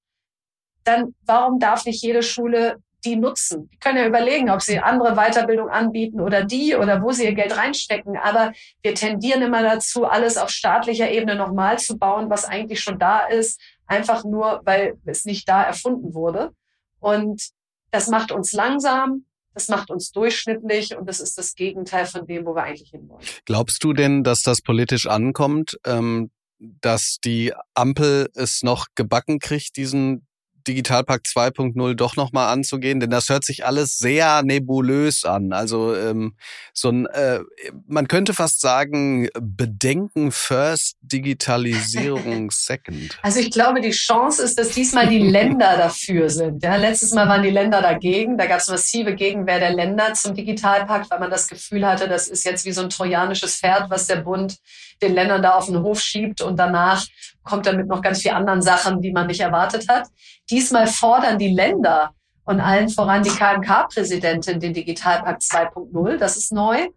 [0.84, 3.70] dann warum darf nicht jede Schule die nutzen?
[3.72, 7.34] Die können ja überlegen, ob sie andere Weiterbildung anbieten oder die oder wo sie ihr
[7.34, 8.18] Geld reinstecken.
[8.18, 12.98] Aber wir tendieren immer dazu, alles auf staatlicher Ebene nochmal zu bauen, was eigentlich schon
[12.98, 16.52] da ist, einfach nur, weil es nicht da erfunden wurde.
[17.00, 17.50] Und
[17.92, 22.46] das macht uns langsam, das macht uns durchschnittlich und das ist das Gegenteil von dem,
[22.46, 23.26] wo wir eigentlich hinwollen.
[23.46, 29.78] Glaubst du denn, dass das politisch ankommt, ähm, dass die Ampel es noch gebacken kriegt,
[29.78, 30.28] diesen
[30.68, 33.00] Digitalpakt 2.0 doch nochmal anzugehen?
[33.00, 35.54] Denn das hört sich alles sehr nebulös an.
[35.54, 36.36] Also ähm,
[36.74, 37.40] so ein, äh,
[37.88, 43.18] man könnte fast sagen, Bedenken first, Digitalisierung second.
[43.22, 46.64] Also ich glaube, die Chance ist, dass diesmal die Länder dafür sind.
[46.64, 48.38] Ja, letztes Mal waren die Länder dagegen.
[48.38, 52.28] Da gab es massive Gegenwehr der Länder zum Digitalpakt, weil man das Gefühl hatte, das
[52.28, 54.58] ist jetzt wie so ein trojanisches Pferd, was der Bund
[55.02, 57.06] den Ländern da auf den Hof schiebt und danach
[57.44, 60.08] kommt er mit noch ganz vielen anderen Sachen, die man nicht erwartet hat.
[60.50, 62.12] Diesmal fordern die Länder
[62.46, 66.18] und allen voran die KMK-Präsidentin den Digitalpakt 2.0.
[66.18, 66.88] Das ist neu.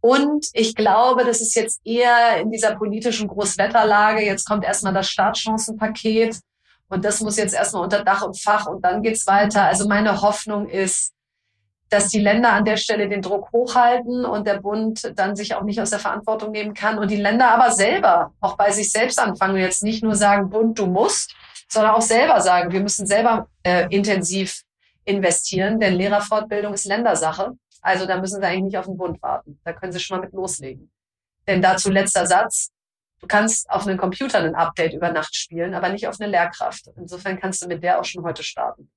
[0.00, 4.24] Und ich glaube, das ist jetzt eher in dieser politischen Großwetterlage.
[4.24, 6.40] Jetzt kommt erstmal das Startchancenpaket
[6.88, 9.64] und das muss jetzt erstmal unter Dach und Fach und dann geht's weiter.
[9.64, 11.12] Also meine Hoffnung ist,
[11.92, 15.62] dass die Länder an der Stelle den Druck hochhalten und der Bund dann sich auch
[15.62, 19.20] nicht aus der Verantwortung nehmen kann und die Länder aber selber auch bei sich selbst
[19.20, 21.34] anfangen und jetzt nicht nur sagen, Bund, du musst,
[21.68, 24.62] sondern auch selber sagen, wir müssen selber äh, intensiv
[25.04, 27.52] investieren, denn Lehrerfortbildung ist Ländersache.
[27.82, 29.60] Also da müssen sie eigentlich nicht auf den Bund warten.
[29.64, 30.90] Da können sie schon mal mit loslegen.
[31.46, 32.70] Denn dazu letzter Satz.
[33.20, 36.88] Du kannst auf einen Computer ein Update über Nacht spielen, aber nicht auf eine Lehrkraft.
[36.96, 38.90] Insofern kannst du mit der auch schon heute starten.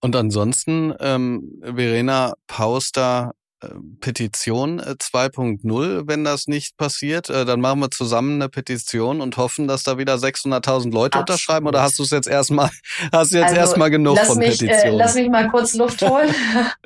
[0.00, 3.34] Und ansonsten, ähm, Verena Pauster
[4.00, 9.38] Petition 2.0, äh, wenn das nicht passiert, äh, dann machen wir zusammen eine Petition und
[9.38, 11.30] hoffen, dass da wieder 600.000 Leute Absolut.
[11.30, 11.66] unterschreiben.
[11.66, 12.68] Oder hast du es jetzt erstmal,
[13.12, 14.94] hast du jetzt also, erstmal genug von mich, Petitionen?
[14.94, 16.34] Äh, lass mich mal kurz Luft holen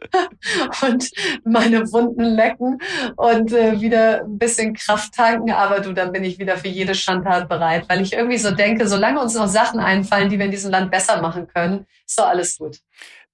[0.82, 1.10] und
[1.44, 2.78] meine Wunden lecken
[3.16, 5.50] und äh, wieder ein bisschen Kraft tanken.
[5.50, 8.86] Aber du, dann bin ich wieder für jede Schandtat bereit, weil ich irgendwie so denke,
[8.86, 12.28] solange uns noch Sachen einfallen, die wir in diesem Land besser machen können, ist doch
[12.28, 12.78] alles gut.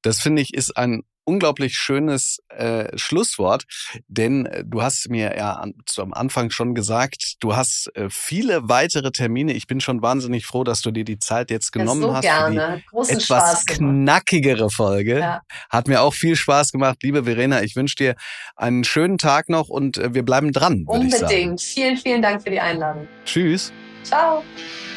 [0.01, 3.65] Das finde ich ist ein unglaublich schönes äh, Schlusswort,
[4.09, 8.09] denn äh, du hast mir ja an, zu, am Anfang schon gesagt, du hast äh,
[8.09, 9.53] viele weitere Termine.
[9.53, 12.23] Ich bin schon wahnsinnig froh, dass du dir die Zeit jetzt genommen ja, so hast.
[12.23, 12.83] Gerne.
[12.91, 15.19] Großen etwas Spaß knackigere Folge.
[15.19, 15.43] Ja.
[15.69, 17.03] Hat mir auch viel Spaß gemacht.
[17.03, 18.15] Liebe Verena, ich wünsche dir
[18.55, 20.85] einen schönen Tag noch und äh, wir bleiben dran.
[20.87, 21.61] Unbedingt.
[21.61, 23.09] Vielen, vielen Dank für die Einladung.
[23.25, 23.73] Tschüss.
[24.05, 24.45] Ciao.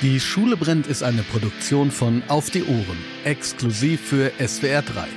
[0.01, 5.07] Die Schule brennt ist eine Produktion von Auf die Ohren, exklusiv für SWR 3.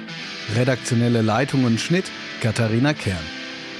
[0.55, 2.05] Redaktionelle Leitung und Schnitt
[2.40, 3.16] Katharina Kern.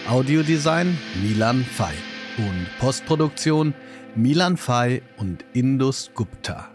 [0.09, 1.95] Audiodesign Milan Fay.
[2.39, 3.75] Und Postproduktion
[4.15, 6.69] Milan Fay und Indus Gupta.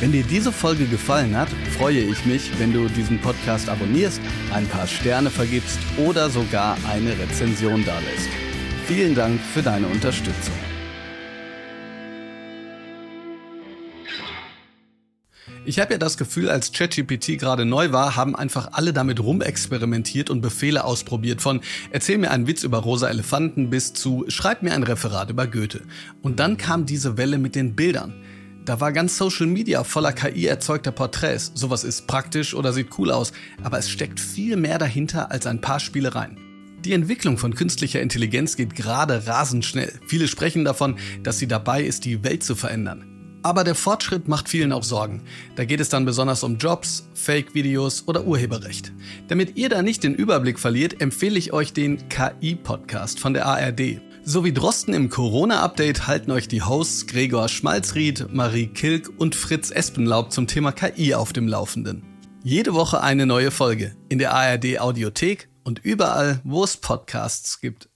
[0.00, 4.20] Wenn dir diese Folge gefallen hat, freue ich mich, wenn du diesen Podcast abonnierst,
[4.54, 8.30] ein paar Sterne vergibst oder sogar eine Rezension dalässt.
[8.86, 10.69] Vielen Dank für deine Unterstützung.
[15.66, 20.30] Ich habe ja das Gefühl, als ChatGPT gerade neu war, haben einfach alle damit rumexperimentiert
[20.30, 21.42] und Befehle ausprobiert.
[21.42, 25.46] Von erzähl mir einen Witz über rosa Elefanten bis zu schreib mir ein Referat über
[25.46, 25.82] Goethe.
[26.22, 28.14] Und dann kam diese Welle mit den Bildern.
[28.64, 31.52] Da war ganz Social Media voller KI erzeugter Porträts.
[31.54, 33.32] Sowas ist praktisch oder sieht cool aus,
[33.62, 36.38] aber es steckt viel mehr dahinter als ein paar Spielereien.
[36.86, 39.92] Die Entwicklung von künstlicher Intelligenz geht gerade rasend schnell.
[40.06, 43.19] Viele sprechen davon, dass sie dabei ist, die Welt zu verändern.
[43.42, 45.22] Aber der Fortschritt macht vielen auch Sorgen.
[45.56, 48.92] Da geht es dann besonders um Jobs, Fake-Videos oder Urheberrecht.
[49.28, 54.00] Damit ihr da nicht den Überblick verliert, empfehle ich euch den KI-Podcast von der ARD.
[54.22, 59.70] So wie Drosten im Corona-Update halten euch die Hosts Gregor Schmalzried, Marie Kilk und Fritz
[59.70, 62.02] Espenlaub zum Thema KI auf dem Laufenden.
[62.42, 67.89] Jede Woche eine neue Folge in der ARD Audiothek und überall, wo es Podcasts gibt.